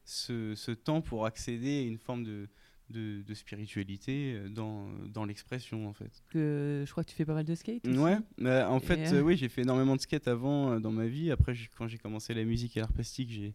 ce, 0.06 0.56
ce 0.56 0.72
temps 0.72 1.02
pour 1.02 1.26
accéder 1.28 1.80
à 1.80 1.82
une 1.84 1.98
forme 2.00 2.24
de, 2.24 2.48
de, 2.90 3.22
de 3.22 3.34
spiritualité 3.34 4.34
euh, 4.36 4.50
dans, 4.50 4.88
dans 5.14 5.26
l'expression 5.26 5.88
en 5.88 5.94
fait. 5.94 6.24
Que, 6.30 6.84
je 6.86 6.92
crois 6.92 7.04
que 7.04 7.10
tu 7.10 7.16
fais 7.16 7.26
pas 7.26 7.34
mal 7.34 7.46
de 7.46 7.56
skate. 7.56 7.86
aussi. 7.88 7.98
Ouais, 7.98 8.18
bah, 8.38 8.70
en 8.72 8.80
fait, 8.80 9.00
Et, 9.00 9.14
euh, 9.14 9.22
oui, 9.22 9.38
j'ai 9.38 9.50
fait 9.50 9.62
énormément 9.62 9.96
de 9.96 10.02
skate 10.02 10.28
avant 10.28 10.72
euh, 10.74 10.80
dans 10.80 10.92
ma 10.92 11.08
vie. 11.08 11.32
Après, 11.32 11.54
quand 11.78 11.88
j'ai 11.88 11.98
commencé 11.98 12.34
la 12.34 12.44
musique 12.44 12.76
et 12.78 12.80
l'art 12.80 12.92
plastique, 12.94 13.30
j'ai- 13.32 13.54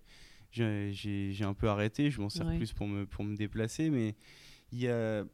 j'ai 0.92 1.44
un 1.44 1.54
peu 1.54 1.68
arrêté. 1.68 2.10
Je 2.10 2.20
m'en 2.20 2.28
sers 2.30 2.46
Ouais. 2.46 2.56
plus 2.56 2.72
pour 2.72 2.86
me, 2.86 3.06
pour 3.06 3.24
me 3.24 3.36
déplacer. 3.36 3.90
Mais 3.90 4.14
il 4.72 4.78
y 4.80 4.88
a, 4.88 5.24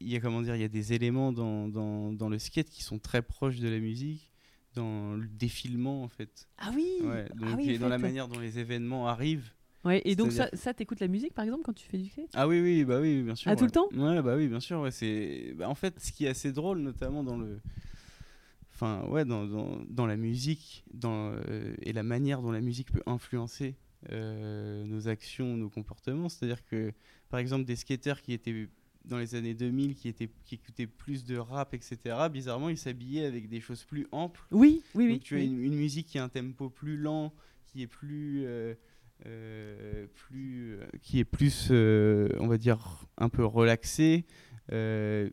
il 0.00 0.08
y 0.08 0.16
a, 0.16 0.20
comment 0.20 0.40
dire, 0.42 0.54
il 0.56 0.60
y 0.62 0.64
a 0.64 0.68
des 0.68 0.92
éléments 0.92 1.32
dans, 1.32 1.68
dans, 1.68 2.12
dans 2.12 2.28
le 2.28 2.38
skate 2.38 2.68
qui 2.70 2.82
sont 2.82 2.98
très 2.98 3.22
proches 3.22 3.58
de 3.60 3.68
la 3.68 3.78
musique, 3.78 4.30
dans 4.74 5.14
le 5.14 5.26
défilement 5.28 6.02
en 6.02 6.08
fait. 6.08 6.48
Ah 6.58 6.70
oui. 6.74 6.86
Ouais, 7.02 7.28
donc, 7.34 7.48
ah 7.52 7.54
oui, 7.56 7.70
et 7.70 7.78
dans 7.78 7.88
la 7.88 7.98
manière 7.98 8.28
dont 8.28 8.40
les 8.40 8.58
événements 8.58 9.08
arrivent. 9.08 9.52
Ouais, 9.84 10.00
et 10.04 10.16
donc 10.16 10.32
ça, 10.32 10.48
ça 10.54 10.72
t'écoutes 10.72 11.00
la 11.00 11.08
musique 11.08 11.34
par 11.34 11.44
exemple 11.44 11.62
quand 11.64 11.74
tu 11.74 11.86
fais 11.86 11.98
du 11.98 12.08
skate? 12.08 12.30
Ah 12.34 12.48
oui, 12.48 12.60
oui, 12.60 12.84
bah 12.84 13.00
oui, 13.00 13.22
bien 13.22 13.34
sûr. 13.34 13.50
Ah, 13.50 13.56
tout 13.56 13.66
le 13.66 13.70
temps? 13.70 13.88
Ouais, 13.94 14.22
bah 14.22 14.34
oui, 14.36 14.48
bien 14.48 14.60
sûr. 14.60 14.80
Ouais, 14.80 14.90
c'est... 14.90 15.54
bah, 15.56 15.68
en 15.68 15.74
fait, 15.74 16.00
ce 16.00 16.10
qui 16.10 16.24
est 16.24 16.28
assez 16.28 16.52
drôle, 16.52 16.78
notamment 16.78 17.22
dans 17.22 17.36
le. 17.36 17.60
Enfin, 18.72 19.04
ouais, 19.08 19.24
dans, 19.24 19.46
dans, 19.46 19.82
dans 19.88 20.06
la 20.06 20.16
musique 20.16 20.84
dans, 20.92 21.32
euh, 21.48 21.74
et 21.82 21.92
la 21.92 22.02
manière 22.02 22.42
dont 22.42 22.50
la 22.50 22.60
musique 22.60 22.90
peut 22.92 23.02
influencer 23.06 23.76
euh, 24.10 24.84
nos 24.84 25.06
actions, 25.06 25.56
nos 25.56 25.68
comportements. 25.68 26.28
C'est-à-dire 26.28 26.64
que, 26.64 26.92
par 27.28 27.38
exemple, 27.38 27.64
des 27.64 27.76
skateurs 27.76 28.20
qui 28.20 28.32
étaient 28.32 28.68
dans 29.04 29.18
les 29.18 29.34
années 29.34 29.54
2000, 29.54 29.94
qui, 29.94 30.08
étaient, 30.08 30.30
qui 30.44 30.56
écoutaient 30.56 30.86
plus 30.86 31.24
de 31.24 31.36
rap, 31.36 31.74
etc., 31.74 31.98
bizarrement, 32.32 32.68
ils 32.70 32.78
s'habillaient 32.78 33.26
avec 33.26 33.48
des 33.48 33.60
choses 33.60 33.84
plus 33.84 34.06
amples. 34.12 34.42
Oui, 34.50 34.82
oui, 34.94 35.06
oui. 35.06 35.12
Donc 35.12 35.22
tu 35.22 35.34
as 35.34 35.38
oui. 35.38 35.46
une, 35.46 35.62
une 35.62 35.74
musique 35.74 36.06
qui 36.06 36.18
a 36.18 36.24
un 36.24 36.28
tempo 36.28 36.70
plus 36.70 36.96
lent, 36.96 37.32
qui 37.66 37.82
est 37.82 37.86
plus, 37.86 38.44
euh, 38.44 38.74
plus, 40.14 40.74
euh, 40.74 40.86
qui 41.02 41.18
est 41.18 41.24
plus, 41.24 41.68
euh, 41.70 42.28
on 42.40 42.46
va 42.46 42.58
dire, 42.58 43.06
un 43.16 43.28
peu 43.28 43.44
relaxé. 43.44 44.24
Euh, 44.72 45.30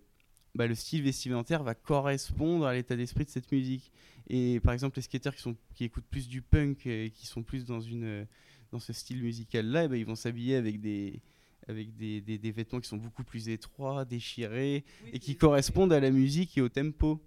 bah, 0.56 0.68
le 0.68 0.76
style 0.76 1.02
vestimentaire 1.04 1.64
va 1.64 1.76
correspondre 1.76 2.66
à 2.66 2.74
l'état 2.74 2.96
d'esprit 2.96 3.26
de 3.26 3.30
cette 3.30 3.52
musique. 3.52 3.92
Et 4.28 4.60
par 4.60 4.74
exemple, 4.74 4.98
les 4.98 5.02
skateurs 5.02 5.36
qui, 5.36 5.42
sont, 5.42 5.56
qui 5.76 5.84
écoutent 5.86 6.06
plus 6.10 6.28
du 6.28 6.42
punk 6.42 6.86
et 6.86 7.12
qui 7.12 7.26
sont 7.28 7.44
plus 7.44 7.66
dans, 7.66 7.82
une, 7.82 8.28
dans 8.72 8.80
ce 8.80 8.94
style 8.94 9.22
musical-là, 9.24 9.86
eh 9.86 9.88
ben, 9.88 9.96
ils 9.96 10.06
vont 10.06 10.16
s'habiller 10.16 10.56
avec 10.56 10.80
des 10.82 11.22
avec 11.68 11.96
des, 11.96 12.22
des- 12.22 12.40
des 12.40 12.52
vêtements 12.52 12.80
qui 12.80 12.90
sont 12.90 12.98
beaucoup 12.98 13.24
plus 13.24 13.48
étroits, 13.48 14.04
déchirés, 14.04 14.84
et 15.14 15.20
qui 15.20 15.36
correspondent 15.38 15.94
à 15.94 16.00
la 16.00 16.10
musique 16.10 16.58
et 16.58 16.62
au 16.62 16.70
tempo 16.70 17.22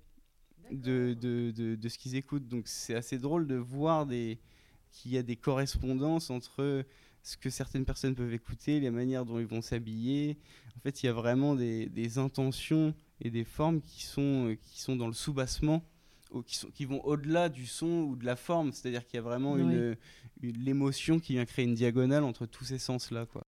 de, 0.73 1.15
de, 1.15 1.53
de, 1.53 1.77
de 1.77 1.89
ce 1.89 1.97
qu'ils 1.97 2.17
écoutent. 2.17 2.49
Donc 2.49 2.67
c'est 2.67 2.97
assez 2.97 3.17
drôle 3.19 3.47
de 3.47 3.55
voir 3.55 4.07
des, 4.07 4.41
qu'il 4.95 5.11
y 5.13 5.19
a 5.19 5.23
des 5.23 5.37
correspondances 5.37 6.31
entre 6.31 6.85
ce 7.23 7.37
que 7.37 7.51
certaines 7.51 7.85
personnes 7.85 8.15
peuvent 8.15 8.33
écouter, 8.33 8.81
les 8.81 8.91
manières 8.91 9.25
dont 9.25 9.39
ils 9.39 9.47
vont 9.47 9.63
s'habiller. 9.63 10.39
En 10.77 10.81
fait, 10.81 11.03
il 11.03 11.07
y 11.07 11.09
a 11.09 11.13
vraiment 11.13 11.55
des, 11.55 11.87
des 11.87 12.19
intentions 12.19 12.95
et 13.21 13.31
des 13.31 13.45
formes 13.45 13.81
qui 13.81 14.05
sont, 14.05 14.49
euh, 14.51 14.55
qui 14.55 14.81
sont 14.81 14.95
dans 14.97 15.07
le 15.07 15.13
sous-bassement, 15.15 15.83
ou 16.31 16.43
qui, 16.43 16.57
sont, 16.57 16.69
qui 16.71 16.85
vont 16.85 17.03
au-delà 17.05 17.49
du 17.49 17.67
son 17.67 17.87
ou 18.03 18.17
de 18.17 18.25
la 18.25 18.37
forme. 18.37 18.73
C'est-à-dire 18.73 19.07
qu'il 19.07 19.17
y 19.17 19.19
a 19.19 19.23
vraiment 19.23 19.53
Oui. 19.55 19.63
une, 19.63 19.97
une- 20.43 20.63
l'émotion 20.65 21.19
qui 21.19 21.33
vient 21.35 21.45
créer 21.45 21.65
une 21.65 21.75
diagonale 21.75 22.25
entre 22.25 22.45
tous 22.47 22.65
ces 22.65 22.79
sens-là. 22.79 23.27
Quoi. 23.27 23.43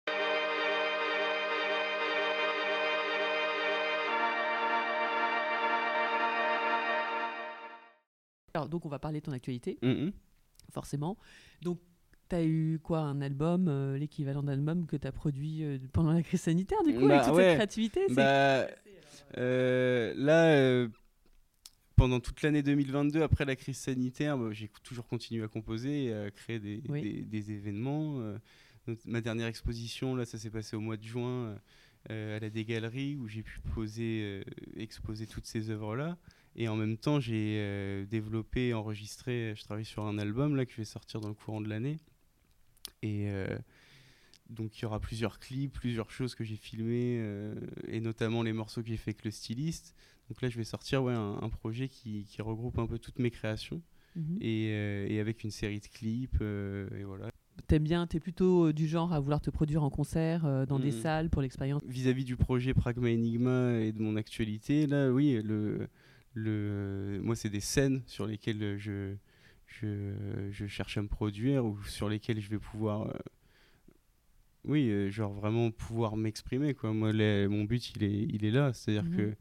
Alors, 8.54 8.68
donc 8.68 8.84
on 8.84 8.88
va 8.88 8.98
parler 8.98 9.20
de 9.20 9.24
ton 9.24 9.32
actualité, 9.32 9.78
Mhm. 9.82 10.12
Forcément. 10.72 11.16
Donc 11.62 11.78
tu 12.28 12.36
as 12.36 12.44
eu 12.44 12.78
quoi 12.82 13.00
Un 13.00 13.20
album, 13.20 13.68
euh, 13.68 13.96
l'équivalent 13.98 14.42
d'album 14.42 14.86
que 14.86 14.96
tu 14.96 15.06
as 15.06 15.12
produit 15.12 15.62
euh, 15.64 15.78
pendant 15.92 16.12
la 16.12 16.22
crise 16.22 16.40
sanitaire, 16.40 16.82
du 16.84 16.94
coup, 16.94 17.06
Bah, 17.06 17.16
avec 17.16 17.26
toute 17.28 17.36
ouais. 17.36 17.42
cette 17.44 17.54
créativité 17.56 18.00
Bah, 18.10 18.66
euh, 19.38 20.12
là, 20.16 20.54
euh, 20.56 20.88
pendant 21.96 22.20
toute 22.20 22.42
l'année 22.42 22.62
2022, 22.62 23.22
après 23.22 23.44
la 23.44 23.54
crise 23.56 23.76
sanitaire, 23.78 24.36
bah, 24.38 24.48
j'ai 24.52 24.68
toujours 24.82 25.06
continué 25.06 25.44
à 25.44 25.48
composer 25.48 26.04
et 26.06 26.14
à 26.14 26.30
créer 26.30 26.58
des, 26.58 26.82
Oui. 26.88 27.02
des- 27.02 27.22
des 27.22 27.50
événements. 27.52 28.20
ma 29.06 29.20
dernière 29.20 29.46
exposition, 29.46 30.16
là, 30.16 30.24
ça 30.24 30.38
s'est 30.38 30.50
passé 30.50 30.74
au 30.74 30.80
mois 30.80 30.96
de 30.96 31.04
juin 31.04 31.56
à 32.08 32.40
la 32.40 32.50
Des 32.50 32.64
Galeries 32.64 33.14
où 33.16 33.28
j'ai 33.28 33.42
pu 33.44 33.60
poser, 33.74 34.42
exposer 34.76 35.26
toutes 35.28 35.46
ces 35.46 35.70
œuvres-là. 35.70 36.18
Et 36.56 36.68
en 36.68 36.76
même 36.76 36.98
temps, 36.98 37.18
j'ai 37.18 37.56
euh, 37.60 38.04
développé, 38.06 38.74
enregistré, 38.74 39.54
je 39.56 39.62
travaille 39.64 39.84
sur 39.86 40.04
un 40.04 40.18
album 40.18 40.54
là, 40.54 40.66
que 40.66 40.72
je 40.72 40.76
vais 40.76 40.84
sortir 40.84 41.20
dans 41.20 41.28
le 41.28 41.34
courant 41.34 41.60
de 41.60 41.68
l'année. 41.68 41.98
Et 43.02 43.30
euh, 43.30 43.58
donc 44.50 44.78
il 44.78 44.82
y 44.82 44.84
aura 44.84 45.00
plusieurs 45.00 45.38
clips, 45.38 45.72
plusieurs 45.72 46.10
choses 46.10 46.34
que 46.34 46.44
j'ai 46.44 46.56
filmées, 46.56 47.16
euh, 47.20 47.54
et 47.88 48.00
notamment 48.00 48.42
les 48.42 48.52
morceaux 48.52 48.82
que 48.82 48.88
j'ai 48.88 48.98
fait 48.98 49.12
avec 49.12 49.24
le 49.24 49.30
styliste. 49.30 49.94
Donc 50.28 50.42
là, 50.42 50.48
je 50.50 50.56
vais 50.58 50.64
sortir 50.64 51.02
ouais, 51.02 51.14
un, 51.14 51.38
un 51.42 51.48
projet 51.48 51.88
qui, 51.88 52.24
qui 52.24 52.42
regroupe 52.42 52.78
un 52.78 52.86
peu 52.86 52.98
toutes 52.98 53.18
mes 53.18 53.30
créations, 53.30 53.80
Mhm. 54.14 54.38
et, 54.42 54.66
et 55.14 55.20
avec 55.20 55.42
une 55.42 55.50
série 55.50 55.80
de 55.80 55.86
clips, 55.86 56.42
et 56.42 57.02
voilà. 57.04 57.30
T'aimes 57.66 57.84
bien, 57.84 58.06
t'es 58.06 58.20
plutôt 58.20 58.70
du 58.72 58.86
genre 58.86 59.10
à 59.14 59.20
vouloir 59.20 59.40
te 59.40 59.48
produire 59.48 59.82
en 59.82 59.88
concert, 59.88 60.44
euh, 60.44 60.66
dans 60.66 60.78
des 60.78 60.90
Mhm. 60.90 61.00
salles 61.00 61.30
pour 61.30 61.40
l'expérience? 61.40 61.80
Vis-à-vis 61.86 62.24
du 62.26 62.36
projet 62.36 62.74
Pragma 62.74 63.08
Enigma 63.08 63.78
et 63.80 63.92
de 63.92 64.02
mon 64.02 64.16
actualité, 64.16 64.86
là, 64.86 65.10
oui, 65.10 65.40
le, 65.42 65.88
le, 66.34 67.20
moi, 67.22 67.36
c'est 67.36 67.50
des 67.50 67.60
scènes 67.60 68.02
sur 68.06 68.26
lesquelles 68.26 68.78
je, 68.78 69.14
je, 69.66 70.12
je 70.50 70.66
cherche 70.66 70.96
à 70.98 71.02
me 71.02 71.08
produire 71.08 71.64
ou 71.64 71.82
sur 71.84 72.08
lesquelles 72.08 72.40
je 72.40 72.48
vais 72.50 72.58
pouvoir, 72.58 73.08
euh, 73.08 73.12
oui, 74.64 74.88
euh, 74.90 75.10
genre 75.10 75.32
vraiment 75.32 75.70
pouvoir 75.70 76.16
m'exprimer, 76.16 76.74
quoi. 76.74 76.92
Moi, 76.92 77.12
les- 77.12 77.48
mon 77.48 77.64
but, 77.64 77.90
il 77.96 78.04
est, 78.04 78.22
il 78.30 78.44
est 78.44 78.50
là, 78.50 78.72
c'est-à-dire 78.72 79.04
Mhm. 79.10 79.16
que 79.16 79.34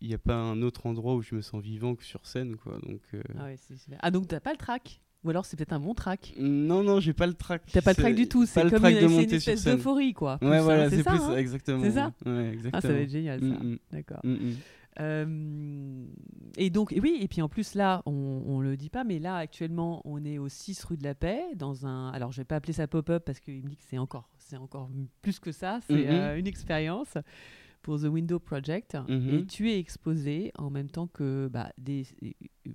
il 0.00 0.08
n'y 0.08 0.14
a 0.14 0.18
pas 0.18 0.34
un 0.34 0.62
autre 0.62 0.86
endroit 0.86 1.14
où 1.14 1.22
je 1.22 1.34
me 1.36 1.42
sens 1.42 1.62
vivant 1.62 1.94
que 1.94 2.02
sur 2.02 2.26
scène, 2.26 2.56
quoi. 2.56 2.78
Donc, 2.82 3.00
euh, 3.14 3.22
Ah, 3.38 3.44
ouais, 3.44 3.56
c'est 3.56 3.76
super. 3.76 3.98
Ah, 4.02 4.10
donc 4.10 4.26
t'as 4.28 4.40
pas 4.40 4.50
le 4.50 4.56
track 4.58 5.00
Ou 5.22 5.30
alors 5.30 5.44
c'est 5.46 5.56
peut-être 5.56 5.72
un 5.72 5.78
bon 5.78 5.94
track 5.94 6.34
non, 6.36 6.82
non, 6.82 6.98
j'ai 6.98 7.12
pas 7.12 7.28
le 7.28 7.34
track. 7.34 7.62
T'as 7.72 7.82
pas 7.82 7.92
le 7.92 7.96
track 7.96 8.14
du 8.16 8.26
tout, 8.26 8.44
c'est 8.44 8.68
comme 8.68 8.84
une, 8.86 8.98
de 9.00 9.06
c'est 9.08 9.22
une 9.22 9.30
espèce 9.34 9.62
d'euphorie, 9.64 10.12
quoi. 10.14 10.38
Ouais, 10.42 10.56
plus, 10.56 10.62
voilà, 10.64 10.90
c'est 10.90 11.02
ça, 11.04 11.10
plus 11.12 11.20
hein 11.22 11.36
exactement. 11.36 11.80
C'est 11.84 11.92
ça? 11.92 12.06
Ouais, 12.26 12.32
Ah, 12.48 12.52
exactement. 12.52 12.80
ça 12.80 12.88
va 12.92 12.98
être 12.98 13.10
génial, 13.10 13.40
ça. 13.40 13.46
Mm, 13.46 13.72
mm, 13.74 13.78
D'accord. 13.92 14.20
mm. 14.24 14.52
Euh, 15.00 16.04
et 16.56 16.70
donc, 16.70 16.92
et 16.92 17.00
oui, 17.00 17.18
et 17.20 17.28
puis 17.28 17.40
en 17.42 17.48
plus, 17.48 17.74
là, 17.74 18.02
on, 18.06 18.42
on 18.46 18.60
le 18.60 18.76
dit 18.76 18.90
pas, 18.90 19.04
mais 19.04 19.18
là, 19.18 19.36
actuellement, 19.36 20.02
on 20.04 20.24
est 20.24 20.38
au 20.38 20.48
6 20.48 20.84
rue 20.84 20.96
de 20.96 21.04
la 21.04 21.14
Paix, 21.14 21.42
dans 21.56 21.86
un. 21.86 22.10
Alors, 22.10 22.32
je 22.32 22.40
vais 22.40 22.44
pas 22.44 22.56
appeler 22.56 22.72
ça 22.74 22.86
pop-up 22.86 23.24
parce 23.24 23.40
qu'il 23.40 23.62
me 23.62 23.68
dit 23.68 23.76
que 23.76 23.84
c'est 23.84 23.98
encore, 23.98 24.28
c'est 24.38 24.56
encore 24.56 24.90
plus 25.22 25.38
que 25.38 25.52
ça, 25.52 25.80
c'est 25.86 25.94
Mhm. 25.94 26.06
euh, 26.10 26.38
une 26.38 26.46
expérience 26.46 27.16
pour 27.80 27.98
The 28.00 28.04
Window 28.04 28.38
Project. 28.38 28.96
Mhm. 29.08 29.28
Et 29.34 29.46
tu 29.46 29.70
es 29.70 29.78
exposé 29.78 30.52
en 30.56 30.70
même 30.70 30.88
temps 30.90 31.06
que 31.08 31.48
bah, 31.50 31.72
des, 31.78 32.06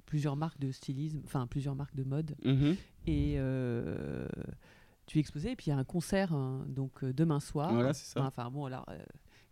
plusieurs 0.05 0.35
marques 0.35 0.59
de 0.59 0.71
stylisme, 0.71 1.21
enfin, 1.23 1.47
plusieurs 1.47 1.75
marques 1.75 1.95
de 1.95 2.03
mode. 2.03 2.35
Mhm. 2.43 2.75
Et 3.05 3.35
euh, 3.37 4.27
tu 5.05 5.17
es 5.19 5.21
exposé, 5.21 5.51
et 5.51 5.55
puis 5.55 5.67
il 5.67 5.69
y 5.69 5.73
a 5.73 5.77
un 5.77 5.85
concert 5.85 6.33
hein, 6.33 6.65
donc 6.67 7.05
demain 7.05 7.39
soir. 7.39 7.73
Voilà, 7.73 7.93
c'est 7.93 8.11
ça. 8.11 8.21
Enfin 8.25 8.49
bon, 8.51 8.65
alors, 8.65 8.85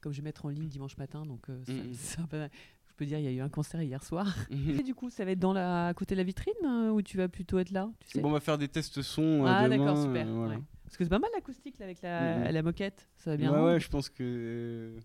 comme 0.06 0.14
je 0.14 0.20
vais 0.22 0.26
mettre 0.26 0.46
en 0.46 0.50
ligne 0.50 0.68
dimanche 0.68 0.98
matin, 0.98 1.26
donc 1.26 1.50
euh, 1.50 1.58
ça- 1.96 2.22
un 2.22 2.28
peu- 2.28 2.48
je 2.88 2.94
peux 2.96 3.08
dire 3.08 3.18
il 3.18 3.26
y 3.26 3.28
a 3.28 3.32
eu 3.32 3.40
un 3.42 3.50
concert 3.50 3.82
hier 3.82 4.04
soir. 4.04 4.28
Mhm. 4.52 4.80
Et 4.80 4.84
du 4.84 4.94
coup, 4.94 5.10
ça 5.10 5.26
va 5.26 5.32
être 5.32 5.40
dans 5.40 5.52
la, 5.52 5.88
à 5.88 5.94
côté 5.96 6.14
de 6.14 6.20
la 6.20 6.24
vitrine 6.24 6.54
euh, 6.64 6.92
ou 6.92 7.02
tu 7.02 7.18
vas 7.18 7.28
plutôt 7.28 7.58
être 7.58 7.72
là 7.72 7.90
tu 8.00 8.08
sais? 8.12 8.22
Bon, 8.22 8.30
on 8.30 8.34
va 8.34 8.40
faire 8.40 8.60
des 8.60 8.68
tests 8.68 9.02
son 9.02 9.24
euh, 9.24 9.46
Ah 9.48 9.68
d'accord, 9.68 9.98
super. 10.00 10.28
euh, 10.28 10.32
voilà. 10.32 10.56
ouais. 10.58 10.62
Parce 10.84 10.96
que 10.96 11.04
c'est 11.06 11.10
pas 11.10 11.18
mal 11.18 11.32
l'acoustique 11.34 11.82
avec 11.82 12.04
la, 12.04 12.38
Mhm. 12.46 12.52
la 12.54 12.62
moquette, 12.62 13.10
ça 13.18 13.32
va 13.32 13.38
bien? 13.38 13.66
ouais, 13.66 13.80
je 13.80 13.90
pense 13.90 14.10
que 14.10 14.96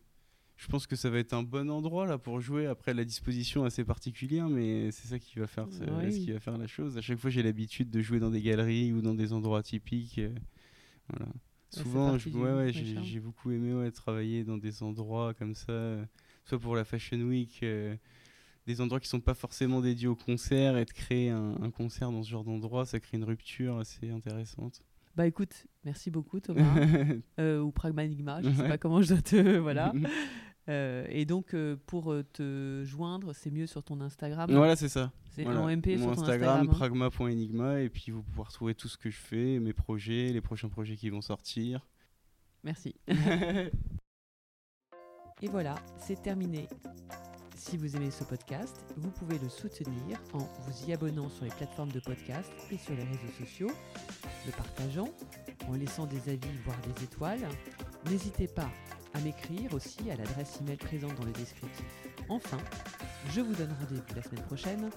je 0.59 0.67
pense 0.69 0.87
que 0.87 0.95
ça 0.97 1.09
va 1.09 1.19
être 1.19 1.33
un 1.33 1.43
bon 1.43 1.71
endroit 1.71 2.07
là 2.07 2.19
pour 2.19 2.39
jouer. 2.43 2.67
Après, 2.67 2.93
la 2.93 3.07
disposition 3.07 3.65
assez 3.65 3.83
particulière, 3.83 4.51
mais 4.51 4.91
c'est 4.91 5.09
ça 5.09 5.19
qui 5.19 5.39
va 5.39 5.47
faire, 5.47 5.67
ce- 5.73 5.83
Oui. 6.05 6.13
ce 6.13 6.19
qui 6.19 6.33
va 6.33 6.41
faire 6.41 6.59
la 6.59 6.67
chose. 6.67 6.99
À 6.99 7.01
chaque 7.01 7.17
fois, 7.19 7.31
j'ai 7.31 7.43
l'habitude 7.43 7.89
de 7.89 8.03
jouer 8.03 8.21
dans 8.21 8.29
des 8.31 8.43
galeries 8.43 8.93
ou 8.93 9.01
dans 9.01 9.15
des 9.15 9.33
endroits 9.33 9.63
euh, 10.19 10.35
voilà. 11.09 11.33
Souvent, 11.71 12.17
du- 12.17 12.29
ouais, 12.31 12.53
ouais, 12.53 12.73
j'ai 12.73 12.95
charme. 12.95 13.05
j'ai 13.07 13.21
beaucoup 13.21 13.51
aimé 13.51 13.73
ouais, 13.75 13.91
travailler 13.91 14.45
dans 14.45 14.59
des 14.59 14.83
endroits 14.83 15.35
comme 15.35 15.55
ça, 15.55 15.97
soit 16.45 16.59
pour 16.59 16.75
la 16.77 16.85
Fashion 16.85 17.19
Week, 17.21 17.61
euh, 17.63 17.95
des 18.67 18.81
endroits 18.81 19.01
qui 19.01 19.09
sont 19.09 19.21
pas 19.21 19.35
forcément 19.35 19.81
dédiés 19.81 20.09
au 20.09 20.17
concert, 20.17 20.77
et 20.77 20.85
de 20.85 20.91
créer 20.91 21.31
un, 21.31 21.57
un 21.63 21.71
concert 21.71 22.11
dans 22.11 22.23
ce 22.23 22.31
genre 22.31 22.45
d'endroit, 22.45 22.85
ça 22.87 22.99
crée 23.01 23.17
une 23.19 23.25
rupture 23.25 23.79
assez 23.79 24.11
intéressante. 24.11 24.83
Bah 25.17 25.27
écoute, 25.27 25.67
merci 25.85 26.11
beaucoup 26.11 26.41
Thomas. 26.41 26.63
Euh, 27.41 27.61
ou 27.61 27.73
Pragmanigma, 27.73 28.43
je 28.43 28.51
sais 28.51 28.63
Ouais. 28.63 28.69
pas 28.69 28.79
comment 28.79 29.03
je 29.03 29.09
dois 29.15 29.23
te. 29.23 29.59
Voilà. 29.59 29.93
Euh, 30.69 31.05
et 31.09 31.25
donc, 31.25 31.55
euh, 31.55 31.77
pour 31.87 32.15
te 32.33 32.83
joindre, 32.85 33.33
c'est 33.35 33.51
mieux 33.51 33.67
sur 33.67 33.83
ton 33.83 34.01
Instagram. 34.01 34.49
Voilà, 34.53 34.77
c'est 34.77 34.91
ça. 34.91 35.11
C'est 35.31 35.45
Voilà. 35.45 35.61
en 35.63 35.69
MP 35.69 35.97
Mon 35.97 36.09
sur 36.09 36.17
ton 36.17 36.23
Instagram, 36.23 36.61
Instagram. 36.61 36.69
hein. 36.69 36.73
pragma.enigma, 36.73 37.81
et 37.81 37.89
puis 37.89 38.11
vous 38.11 38.23
pouvez 38.23 38.43
retrouver 38.47 38.75
tout 38.75 38.89
ce 38.89 38.99
que 38.99 39.11
je 39.11 39.17
fais, 39.19 39.59
mes 39.61 39.73
projets, 39.73 40.33
les 40.33 40.41
prochains 40.41 40.69
projets 40.69 40.97
qui 40.97 41.09
vont 41.11 41.23
sortir. 41.23 41.87
Merci. 42.65 42.95
Et 45.43 45.49
voilà, 45.49 45.77
c'est 45.99 46.21
terminé. 46.21 46.69
Si 47.57 47.77
vous 47.77 47.95
aimez 47.97 48.11
ce 48.11 48.25
podcast, 48.25 48.85
vous 48.97 49.11
pouvez 49.11 49.39
le 49.39 49.49
soutenir 49.49 50.19
en 50.35 50.39
vous 50.39 50.85
y 50.89 50.93
abonnant 50.93 51.29
sur 51.31 51.45
les 51.45 51.51
plateformes 51.51 51.93
de 51.93 52.01
podcast 52.01 52.51
et 52.71 52.77
sur 52.79 52.95
les 52.95 53.05
réseaux 53.05 53.33
sociaux, 53.39 53.71
le 54.47 54.53
partageant, 54.53 55.09
en 55.69 55.75
laissant 55.75 56.07
des 56.07 56.29
avis, 56.31 56.49
voire 56.65 56.79
des 56.81 57.05
étoiles. 57.05 57.47
N'hésitez 58.11 58.49
pas 58.49 58.71
à 59.15 59.21
m'écrire 59.21 59.73
aussi 59.75 60.11
à 60.11 60.17
l'adresse 60.17 60.59
email 60.61 60.77
présente 60.77 61.15
dans 61.17 61.25
le 61.25 61.33
descriptif. 61.33 61.85
Enfin, 62.29 62.59
je 63.31 63.41
vous 63.41 63.55
donne 63.55 63.73
rendez-vous 63.81 64.15
la 64.15 64.23
semaine 64.23 64.45
prochaine 64.45 64.91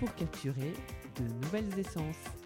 pour 0.00 0.14
capturer 0.14 0.72
de 1.16 1.44
nouvelles 1.44 1.78
essences. 1.78 2.39